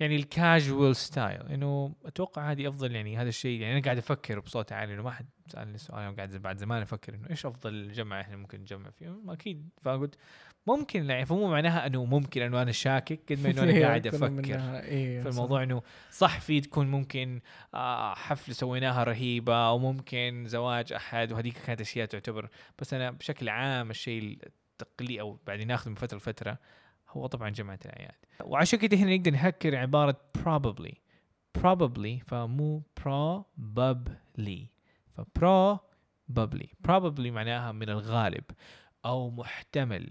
يعني 0.00 0.16
الكاجوال 0.16 0.96
ستايل 0.96 1.42
إنه 1.42 1.94
أتوقع 2.04 2.50
هذه 2.50 2.68
أفضل 2.68 2.94
يعني 2.94 3.16
هذا 3.16 3.28
الشيء. 3.28 3.60
يعني 3.60 3.72
أنا 3.72 3.84
قاعد 3.84 3.98
أفكر 3.98 4.40
بصوت 4.40 4.72
عالي 4.72 4.94
إنه 4.94 5.02
ما 5.02 5.10
حد 5.10 5.26
سألني 5.48 5.74
السؤال 5.74 5.98
أنا 5.98 6.16
قاعد 6.16 6.36
بعد 6.36 6.58
زمان 6.58 6.82
أفكر 6.82 7.14
إنه 7.14 7.30
إيش 7.30 7.46
أفضل 7.46 7.92
جمعة 7.92 8.20
إحنا 8.20 8.36
ممكن 8.36 8.60
نجمع 8.60 8.90
فيه؟ 8.90 9.20
أكيد. 9.28 9.68
فقلت 9.82 10.14
ممكن 10.66 11.10
يعني 11.10 11.26
فمو 11.26 11.48
معناها 11.48 11.86
إنه 11.86 12.04
ممكن 12.04 12.42
إنه 12.42 12.62
أنا 12.62 12.72
شاكك 12.72 13.32
قد 13.32 13.40
ما 13.40 13.50
إنه 13.50 13.62
أنا 13.62 13.80
قاعد 13.86 14.06
أفكر 14.06 14.78
إيه 14.78 15.22
في 15.22 15.28
الموضوع 15.28 15.62
إنه 15.62 15.82
صح 16.10 16.40
في 16.40 16.60
تكون 16.60 16.86
ممكن 16.86 17.40
آه 17.74 18.14
حفله 18.14 18.54
سويناها 18.54 19.04
رهيبة 19.04 19.68
أو 19.68 19.78
ممكن 19.78 20.44
زواج 20.46 20.92
أحد 20.92 21.32
وهذيك 21.32 21.58
كانت 21.58 21.80
أشياء 21.80 22.06
تعتبر 22.06 22.48
بس 22.78 22.94
أنا 22.94 23.10
بشكل 23.10 23.48
عام 23.48 23.90
الشيء 23.90 24.38
التقليدي 24.82 25.20
أو 25.20 25.38
بعدين 25.46 25.66
ناخذه 25.66 25.88
من 25.88 25.94
فترة 25.94 26.18
لفترة 26.18 26.58
هو 27.08 27.26
طبعا 27.26 27.50
جمعة 27.50 27.78
الأعياد. 27.84 28.14
وعشان 28.44 28.78
كده 28.78 28.96
هنا 28.96 29.16
نقدر 29.16 29.30
نهكر 29.30 29.76
عبارة 29.76 30.16
probably 30.38 30.94
probably 31.58 32.24
فمو 32.26 32.82
probably 33.00 34.66
ف 35.10 35.20
probably 35.38 36.66
probably 36.88 37.26
معناها 37.26 37.72
من 37.72 37.88
الغالب 37.88 38.44
أو 39.04 39.30
محتمل. 39.30 40.10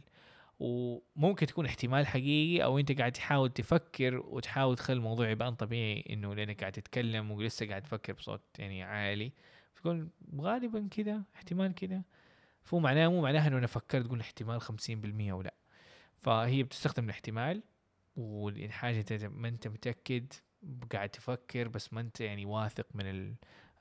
وممكن 0.61 1.45
تكون 1.45 1.65
احتمال 1.65 2.07
حقيقي 2.07 2.63
أو 2.63 2.79
أنت 2.79 2.91
قاعد 2.91 3.11
تحاول 3.11 3.49
تفكر 3.49 4.17
وتحاول 4.17 4.75
تخلي 4.75 4.97
الموضوع 4.97 5.29
يبان 5.29 5.55
طبيعي 5.55 6.05
إنه 6.09 6.35
لأنك 6.35 6.59
قاعد 6.59 6.71
تتكلم 6.71 7.31
ولسه 7.31 7.67
قاعد 7.67 7.81
تفكر 7.81 8.13
بصوت 8.13 8.41
يعني 8.59 8.83
عالي. 8.83 9.31
فتقول 9.73 10.09
غالبا 10.41 10.87
كذا 10.91 11.23
احتمال 11.35 11.75
كذا 11.75 12.01
فهو 12.63 12.79
معناه 12.79 13.07
مو 13.07 13.21
معناها 13.21 13.47
إنه 13.47 13.57
أنا 13.57 13.67
فكرت 13.67 14.05
تقول 14.05 14.19
احتمال 14.19 14.61
50% 14.61 15.31
أو 15.31 15.41
لا. 15.41 15.53
فهي 16.17 16.63
بتستخدم 16.63 17.05
الاحتمال 17.05 17.63
والحاجة 18.15 19.27
ما 19.27 19.47
أنت 19.47 19.67
متأكد 19.67 20.33
قاعد 20.91 21.09
تفكر 21.09 21.67
بس 21.67 21.93
ما 21.93 22.01
أنت 22.01 22.21
يعني 22.21 22.45
واثق 22.45 22.87
من 22.93 23.35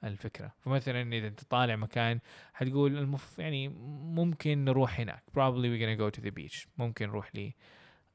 الفكرة. 0.05 0.53
فمثلا 0.61 1.13
إذا 1.13 1.27
أنت 1.27 1.45
طالع 1.45 1.77
مكان 1.77 2.21
حتقول 2.53 2.99
المف 2.99 3.39
يعني 3.39 3.69
ممكن 3.69 4.65
نروح 4.65 5.01
هناك. 5.01 5.23
Probably 5.31 5.67
we're 5.67 5.81
gonna 5.81 6.01
go 6.01 6.21
to 6.21 6.25
the 6.25 6.31
beach. 6.31 6.67
ممكن 6.77 7.09
نروح 7.09 7.35
لي 7.35 7.55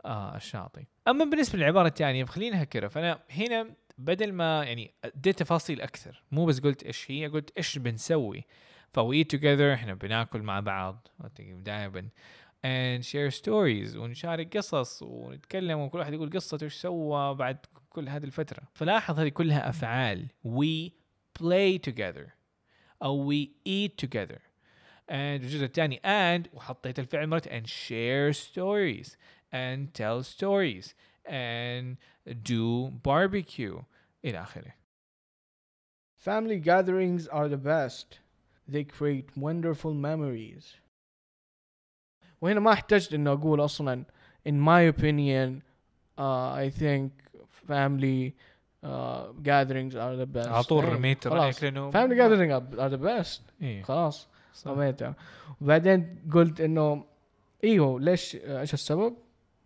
آه 0.05 0.35
الشاطئ. 0.35 0.83
أما 1.07 1.25
بالنسبة 1.25 1.59
للعبارة 1.59 1.87
الثانية 1.87 2.25
خلينا 2.25 2.63
هكذا 2.63 2.87
فأنا 2.87 3.19
هنا 3.31 3.75
بدل 3.97 4.33
ما 4.33 4.63
يعني 4.63 4.93
أديت 5.03 5.39
تفاصيل 5.39 5.81
أكثر 5.81 6.23
مو 6.31 6.45
بس 6.45 6.59
قلت 6.59 6.83
إيش 6.83 7.11
هي 7.11 7.27
قلت 7.27 7.57
إيش 7.57 7.77
بنسوي. 7.77 8.45
ف 8.89 8.99
we 8.99 9.23
eat 9.23 9.37
together 9.37 9.61
إحنا 9.73 9.93
بناكل 9.93 10.41
مع 10.41 10.59
بعض. 10.59 11.07
دائما 11.39 12.09
and 12.65 13.03
share 13.03 13.37
stories 13.41 13.95
ونشارك 13.95 14.57
قصص 14.57 15.01
ونتكلم 15.01 15.79
وكل 15.79 15.99
واحد 15.99 16.13
يقول 16.13 16.29
قصته 16.29 16.63
إيش 16.63 16.73
سوى 16.73 17.35
بعد 17.35 17.57
كل 17.89 18.09
هذه 18.09 18.23
الفترة. 18.23 18.63
فلاحظ 18.73 19.19
هذه 19.19 19.29
كلها 19.29 19.69
أفعال. 19.69 20.27
We 20.47 20.91
play 21.34 21.78
together 21.78 22.34
أو 23.02 23.24
we 23.32 23.50
eat 23.64 23.96
together 23.98 24.40
and 25.08 25.42
الجزء 25.42 25.64
الثاني 25.64 26.00
and 26.04 26.48
وحطيت 26.54 26.98
الفعل 26.98 27.26
مرة 27.26 27.42
and 27.48 27.66
share 27.68 28.32
stories 28.32 29.16
and 29.52 29.94
tell 29.94 30.22
stories 30.22 30.94
and 31.26 31.96
do 32.44 32.90
barbecue 33.02 33.82
إلى 34.24 34.42
آخره 34.42 34.74
Family 36.16 36.58
gatherings 36.58 37.26
are 37.28 37.48
the 37.48 37.56
best. 37.56 38.18
They 38.68 38.84
create 38.84 39.34
wonderful 39.36 39.94
memories. 39.94 40.76
وهنا 42.40 42.60
ما 42.60 42.72
احتجت 42.72 43.14
انه 43.14 43.32
اقول 43.32 43.64
اصلا 43.64 44.04
in 44.48 44.52
my 44.60 44.82
opinion 44.82 45.62
uh, 46.18 46.52
I 46.52 46.70
think 46.70 47.10
family 47.66 48.34
gatherings 49.43 49.93
are 49.95 50.15
the 50.25 50.37
best. 50.37 50.47
على 50.47 50.63
طول 50.63 50.83
إيه، 50.85 50.93
رميت 50.93 51.27
family 51.27 52.15
gatherings 52.17 52.51
are, 52.51 52.79
are 52.79 52.97
the 52.97 53.01
best. 53.05 53.41
إيه. 53.61 53.83
خلاص. 53.83 54.27
رميتها 54.67 55.15
وبعدين 55.61 56.19
قلت 56.33 56.61
إنه 56.61 57.05
إيوه 57.63 57.99
ليش 57.99 58.35
إيش 58.35 58.73
السبب؟ 58.73 59.13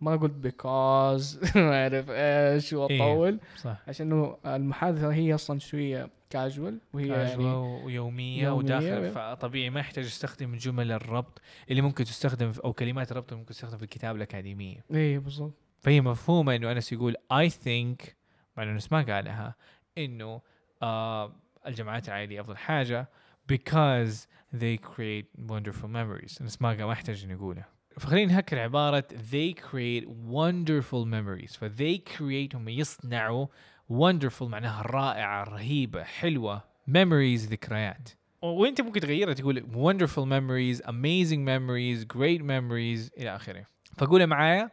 ما 0.00 0.16
قلت 0.16 0.32
because 0.46 1.36
ما 1.56 1.82
أعرف 1.82 2.06
إيش 2.10 2.72
واطول 2.72 3.40
صح. 3.56 3.76
عشان 3.88 4.34
المحادثة 4.46 5.12
هي 5.12 5.34
أصلا 5.34 5.58
شوية 5.58 6.10
كاجوال 6.30 6.78
وهي 6.92 7.08
يعني 7.08 7.28
كاجوال 7.28 7.54
ويومية, 7.84 8.42
يومية. 8.44 8.50
وداخل 8.50 9.10
فطبيعي 9.10 9.70
ما 9.70 9.80
يحتاج 9.80 10.04
يستخدم 10.04 10.56
جمل 10.56 10.92
الربط 10.92 11.40
اللي 11.70 11.82
ممكن 11.82 12.04
تستخدم 12.04 12.52
أو 12.64 12.72
كلمات 12.72 13.12
الربط 13.12 13.28
اللي 13.28 13.40
ممكن 13.40 13.54
تستخدم 13.54 13.76
في 13.76 13.82
الكتاب 13.82 14.16
الأكاديمية. 14.16 14.84
إيه 14.90 15.18
بالضبط. 15.18 15.52
فهي 15.80 16.00
مفهومة 16.00 16.56
إنه 16.56 16.72
أنس 16.72 16.92
يقول 16.92 17.16
I 17.32 17.48
think 17.66 18.19
مع 18.56 18.62
إنه 18.62 18.80
ما 18.92 19.02
قالها 19.02 19.54
إنه 19.98 20.42
آه 20.82 21.36
الجماعات 21.66 22.08
العائلية 22.08 22.40
أفضل 22.40 22.56
حاجة 22.56 23.08
because 23.52 24.26
they 24.52 24.76
create 24.76 25.26
wonderful 25.48 25.88
memories. 25.88 26.40
انس 26.40 26.62
ما 26.62 26.86
ما 26.86 26.92
يحتاج 26.92 27.24
إنه 27.24 27.32
يقولها 27.32 27.68
فخلينا 27.98 28.32
نهكر 28.32 28.58
عبارة 28.58 29.04
they 29.32 29.54
create 29.54 30.06
wonderful 30.08 31.04
memories. 31.04 31.56
ف 31.56 31.64
they 31.64 31.98
create 32.18 32.54
هم 32.54 32.68
يصنعوا 32.68 33.46
wonderful 33.90 34.42
معناها 34.42 34.82
رائعة 34.82 35.44
رهيبة 35.44 36.02
حلوة 36.02 36.64
memories 36.88 37.48
ذكريات. 37.50 38.08
وإنت 38.42 38.80
ممكن 38.80 39.00
تغيرها 39.00 39.34
تقول 39.34 39.62
wonderful 39.62 40.24
memories 40.26 40.86
amazing 40.86 41.44
memories 41.44 42.04
great 42.16 42.42
memories 42.42 43.18
إلى 43.18 43.36
آخره. 43.36 43.66
فقولها 43.96 44.26
معايا 44.26 44.70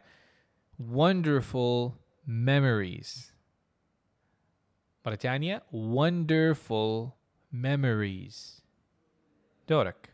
wonderful 0.80 1.92
memories. 2.26 3.37
مرة 5.08 5.16
ثانية 5.16 5.62
wonderful 5.72 7.10
memories. 7.54 8.62
دورك. 9.68 10.08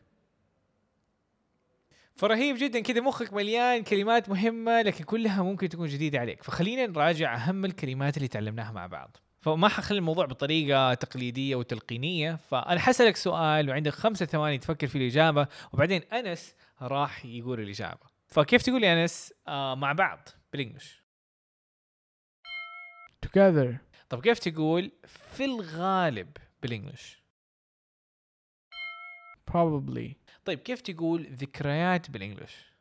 فرهيب 2.16 2.56
جدا 2.58 2.80
كذا 2.80 3.00
مخك 3.00 3.32
مليان 3.32 3.82
كلمات 3.82 4.28
مهمة 4.28 4.82
لكن 4.82 5.04
كلها 5.04 5.42
ممكن 5.42 5.68
تكون 5.68 5.88
جديدة 5.88 6.18
عليك. 6.18 6.42
فخلينا 6.42 6.86
نراجع 6.86 7.34
أهم 7.34 7.64
الكلمات 7.64 8.16
اللي 8.16 8.28
تعلمناها 8.28 8.72
مع 8.72 8.86
بعض. 8.86 9.16
فما 9.40 9.68
حخلي 9.68 9.98
الموضوع 9.98 10.26
بطريقة 10.26 10.94
تقليدية 10.94 11.56
وتلقينية. 11.56 12.36
فأنا 12.36 12.80
حسألك 12.80 13.16
سؤال 13.16 13.68
وعندك 13.70 13.92
خمسة 13.92 14.26
ثواني 14.26 14.58
تفكر 14.58 14.86
في 14.86 14.98
الإجابة 14.98 15.46
وبعدين 15.72 16.02
أنس 16.02 16.54
راح 16.82 17.24
يقول 17.24 17.60
الإجابة. 17.60 18.06
فكيف 18.26 18.62
تقول 18.62 18.84
يا 18.84 19.02
أنس؟ 19.02 19.34
آه 19.48 19.74
مع 19.74 19.92
بعض 19.92 20.28
بالإنجلش. 20.52 21.04
Together. 23.26 23.93
طب 24.14 24.22
كيف 24.22 24.38
تقول 24.38 24.92
في 25.06 25.44
الغالب 25.44 26.36
بالإنجلش؟ 26.62 27.22
Probably. 29.50 30.14
طيب 30.44 30.58
كيف 30.58 30.80
تقول 30.80 31.26
ذكريات 31.26 32.10
بالإنجلش؟ 32.10 32.72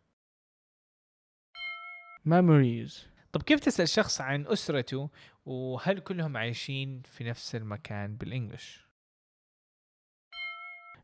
Memories. 2.28 2.94
طب 3.32 3.44
كيف 3.44 3.60
تسأل 3.60 3.90
شخص 3.90 4.22
عن 4.22 4.48
أسرته 4.48 5.10
وهل 5.46 6.00
كلهم 6.00 6.38
عايشين 6.38 7.02
في 7.02 7.24
نفس 7.24 7.56
المكان 7.56 8.16
بالإنجلش؟ 8.16 8.88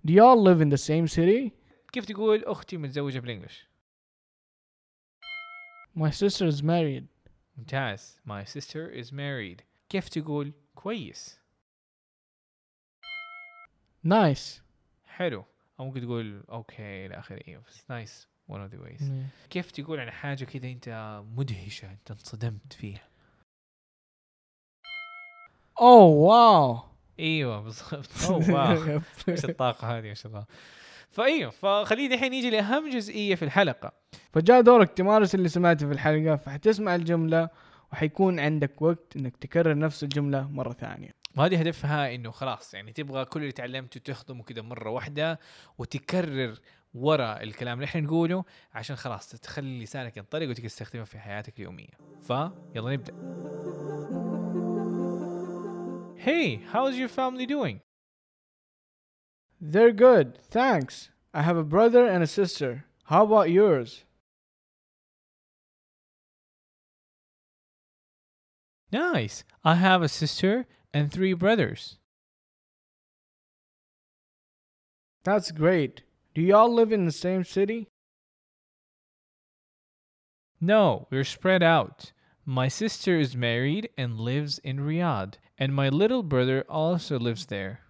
Do 0.08 0.12
y'all 0.12 0.44
live 0.44 0.62
in 0.62 0.70
the 0.70 0.84
same 0.88 1.16
city? 1.16 1.52
كيف 1.92 2.06
تقول 2.06 2.44
أختي 2.44 2.78
متزوجة 2.78 3.20
بالإنجلش؟ 3.20 3.68
My 5.96 6.12
sister 6.12 6.46
is 6.46 6.62
married. 6.62 7.04
ممتاز. 7.58 8.20
My 8.28 8.44
sister 8.44 8.90
is 8.90 9.12
married. 9.12 9.69
كيف 9.90 10.10
تقول 10.10 10.54
كويس؟ 10.76 11.40
Nice. 14.08 14.62
حلو. 15.08 15.46
أو 15.80 15.86
ممكن 15.86 16.02
تقول 16.02 16.44
okay 16.52 17.06
إلى 17.06 17.20
آخره. 17.20 17.42
إيه 17.48 17.58
بس 17.58 17.84
nice 17.90 18.28
one 18.52 18.56
of 18.56 18.74
the 18.74 18.78
ways. 18.78 19.04
كيف 19.50 19.72
تقول 19.72 20.00
عن 20.00 20.12
حاجة 20.12 20.46
كذا 20.46 20.68
أنت 20.68 21.22
مدهشة 21.36 21.92
أنت 21.92 22.12
انصدمت 22.12 22.74
فيها؟ 22.74 23.10
Oh 25.80 26.30
wow. 26.30 26.84
إيوه 27.20 27.62
بالضبط. 27.62 28.10
oh 28.30 28.52
wow 28.52 29.02
إيش 29.30 29.46
الطاقة 29.46 29.98
هذه 29.98 30.08
ما 30.08 30.14
شاء 30.14 30.32
الله. 30.32 30.46
فإيوه 31.10 31.52
فخلينا 31.52 32.16
الحين 32.16 32.32
نيجي 32.32 32.50
لأهم 32.50 32.90
جزئية 32.90 33.36
في 33.36 33.46
الحلقة. 33.46 33.94
فجاء 34.34 34.62
دورك 34.62 34.90
تمارس 34.90 35.36
اللي 35.36 35.50
سمعته 35.50 35.88
في 35.88 35.94
الحلقة 35.94 36.36
فحتسمع 36.36 36.96
الجملة 36.96 37.50
وحيكون 37.92 38.40
عندك 38.40 38.82
وقت 38.82 39.16
إنك 39.16 39.38
تكرر 39.38 39.78
نفس 39.78 40.04
الجملة 40.04 40.48
مرة 40.52 40.74
ثانية 40.74 41.10
وهذه 41.38 41.60
هدفها 41.60 42.16
إنه 42.16 42.32
خلاص 42.32 42.74
يعني 42.74 42.94
تبغى 42.94 43.26
كل 43.26 43.40
اللي 43.42 43.52
تعلمته 43.52 44.00
تخدمه 44.00 44.44
كذا 44.44 44.62
مرة 44.62 44.90
واحدة 44.90 45.40
وتكرر 45.78 46.60
ورا 46.94 47.42
الكلام 47.44 47.78
اللي 47.78 47.86
إحنا 47.86 48.02
نقوله 48.02 48.44
عشان 48.74 48.96
خلاص 48.96 49.30
تخلي 49.30 49.84
لسانك 49.84 50.18
ينطلق 50.18 50.50
وتقدر 50.50 50.68
تستخدمه 50.70 51.04
في 51.04 51.20
حياتك 51.20 51.60
اليومية 51.60 51.94
فيلا 52.22 52.52
نبدأ 52.76 53.14
Hey, 56.26 56.58
how's 56.74 56.98
your 56.98 57.08
family 57.08 57.46
doing? 57.46 57.80
They're 59.62 59.94
good, 59.94 60.38
thanks. 60.38 61.10
I 61.34 61.42
have 61.44 61.58
a 61.58 61.64
brother 61.64 62.06
and 62.06 62.22
a 62.22 62.28
sister. 62.28 62.86
How 63.06 63.24
about 63.24 63.50
yours? 63.52 64.04
Nice. 68.92 69.44
I 69.64 69.76
have 69.76 70.02
a 70.02 70.10
sister 70.10 70.66
and 70.94 71.12
three 71.12 71.34
brothers. 71.34 71.98
That's 75.24 75.52
great. 75.52 76.04
Do 76.34 76.42
y'all 76.42 76.74
live 76.74 76.92
in 76.92 77.06
the 77.06 77.12
same 77.12 77.44
city? 77.44 77.90
No, 80.62 81.08
we're 81.10 81.24
spread 81.24 81.62
out. 81.64 82.12
My 82.46 82.68
sister 82.68 83.18
is 83.18 83.36
married 83.36 83.90
and 83.98 84.20
lives 84.20 84.60
in 84.60 84.80
Riyadh, 84.80 85.36
and 85.58 85.74
my 85.74 85.90
little 85.90 86.24
brother 86.24 86.66
also 86.68 87.20
lives 87.20 87.46
there. 87.46 87.82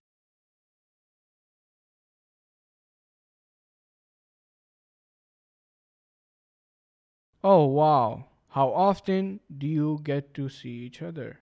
Oh 7.43 7.65
wow. 7.65 8.25
How 8.49 8.73
often 8.73 9.39
do 9.55 9.65
you 9.67 10.01
get 10.03 10.33
to 10.33 10.49
see 10.49 10.69
each 10.85 11.01
other? 11.01 11.41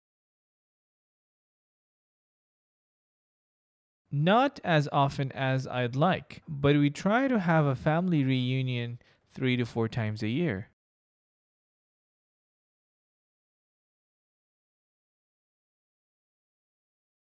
Not 4.12 4.60
as 4.66 4.90
often 4.92 5.32
as 5.32 5.66
I'd 5.66 5.96
like, 5.96 6.44
but 6.48 6.76
we 6.76 6.90
try 6.90 7.30
to 7.30 7.40
have 7.40 7.66
a 7.66 7.76
family 7.76 8.24
reunion 8.24 9.00
three 9.34 9.56
to 9.56 9.66
four 9.66 9.88
times 9.88 10.22
a 10.22 10.28
year. 10.28 10.72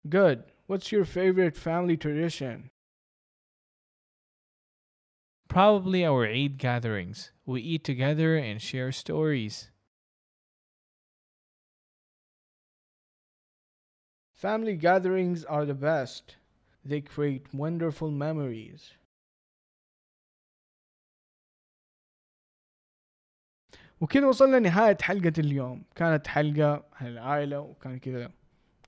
Good. 0.09 0.45
What's 0.67 0.93
your 0.93 1.07
favorite 1.07 1.57
family 1.57 1.97
tradition? 1.97 2.71
Probably 5.50 6.06
our 6.06 6.26
Eid 6.26 6.58
gatherings. 6.58 7.32
We 7.46 7.62
eat 7.62 7.84
together 7.84 8.36
and 8.36 8.62
share 8.62 8.92
stories. 8.92 9.70
Family 14.36 14.76
gatherings 14.76 15.46
are 15.46 15.66
the 15.66 15.74
best. 15.74 16.36
They 16.84 17.02
create 17.02 17.54
wonderful 17.54 18.12
memories. 18.12 18.92
وكذا 24.02 24.28
وصلنا 24.28 24.60
نهاية 24.60 24.98
حلقة 25.02 25.34
اليوم 25.38 25.84
كانت 25.96 26.28
حلقة 26.28 26.86
عن 26.94 27.08
العائلة 27.08 27.60
وكان 27.60 28.00
كذا 28.00 28.32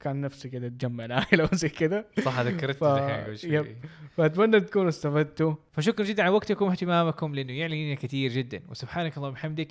كان 0.03 0.21
نفسي 0.21 0.49
كذا 0.49 0.67
اتجمع 0.67 1.05
العائلة 1.05 1.45
وزي 1.53 1.69
كذا 1.69 2.05
صح 2.25 2.41
ذكرتني 2.41 3.37
ف-. 3.37 3.45
يب. 3.45 3.77
فأتمنى 4.17 4.61
تكونوا 4.61 4.89
استفدتوا. 4.89 5.55
فشكرا 5.73 6.05
جدا 6.05 6.23
على 6.23 6.33
وقتكم 6.35 6.65
واهتمامكم 6.65 7.35
لأنه 7.35 7.53
يعني 7.53 7.87
لنا 7.87 7.95
كثير 7.95 8.31
جدا. 8.31 8.63
وسبحانك 8.69 9.17
اللهم 9.17 9.31
وبحمدك 9.31 9.69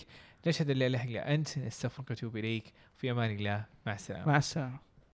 نشهد 0.48 0.70
أن 0.70 0.78
لا 0.78 0.88
إله 0.88 1.04
إلا 1.04 1.34
أنت 1.34 1.58
نستغفرك 1.58 2.10
ونتوب 2.10 2.38
إليك. 2.38 2.64
في 2.98 3.12
أمان 3.12 3.32
الله. 3.36 3.66
مع 3.86 3.94
السلامة. 3.94 4.28
مع 4.28 4.38
السلامة. 4.38 4.91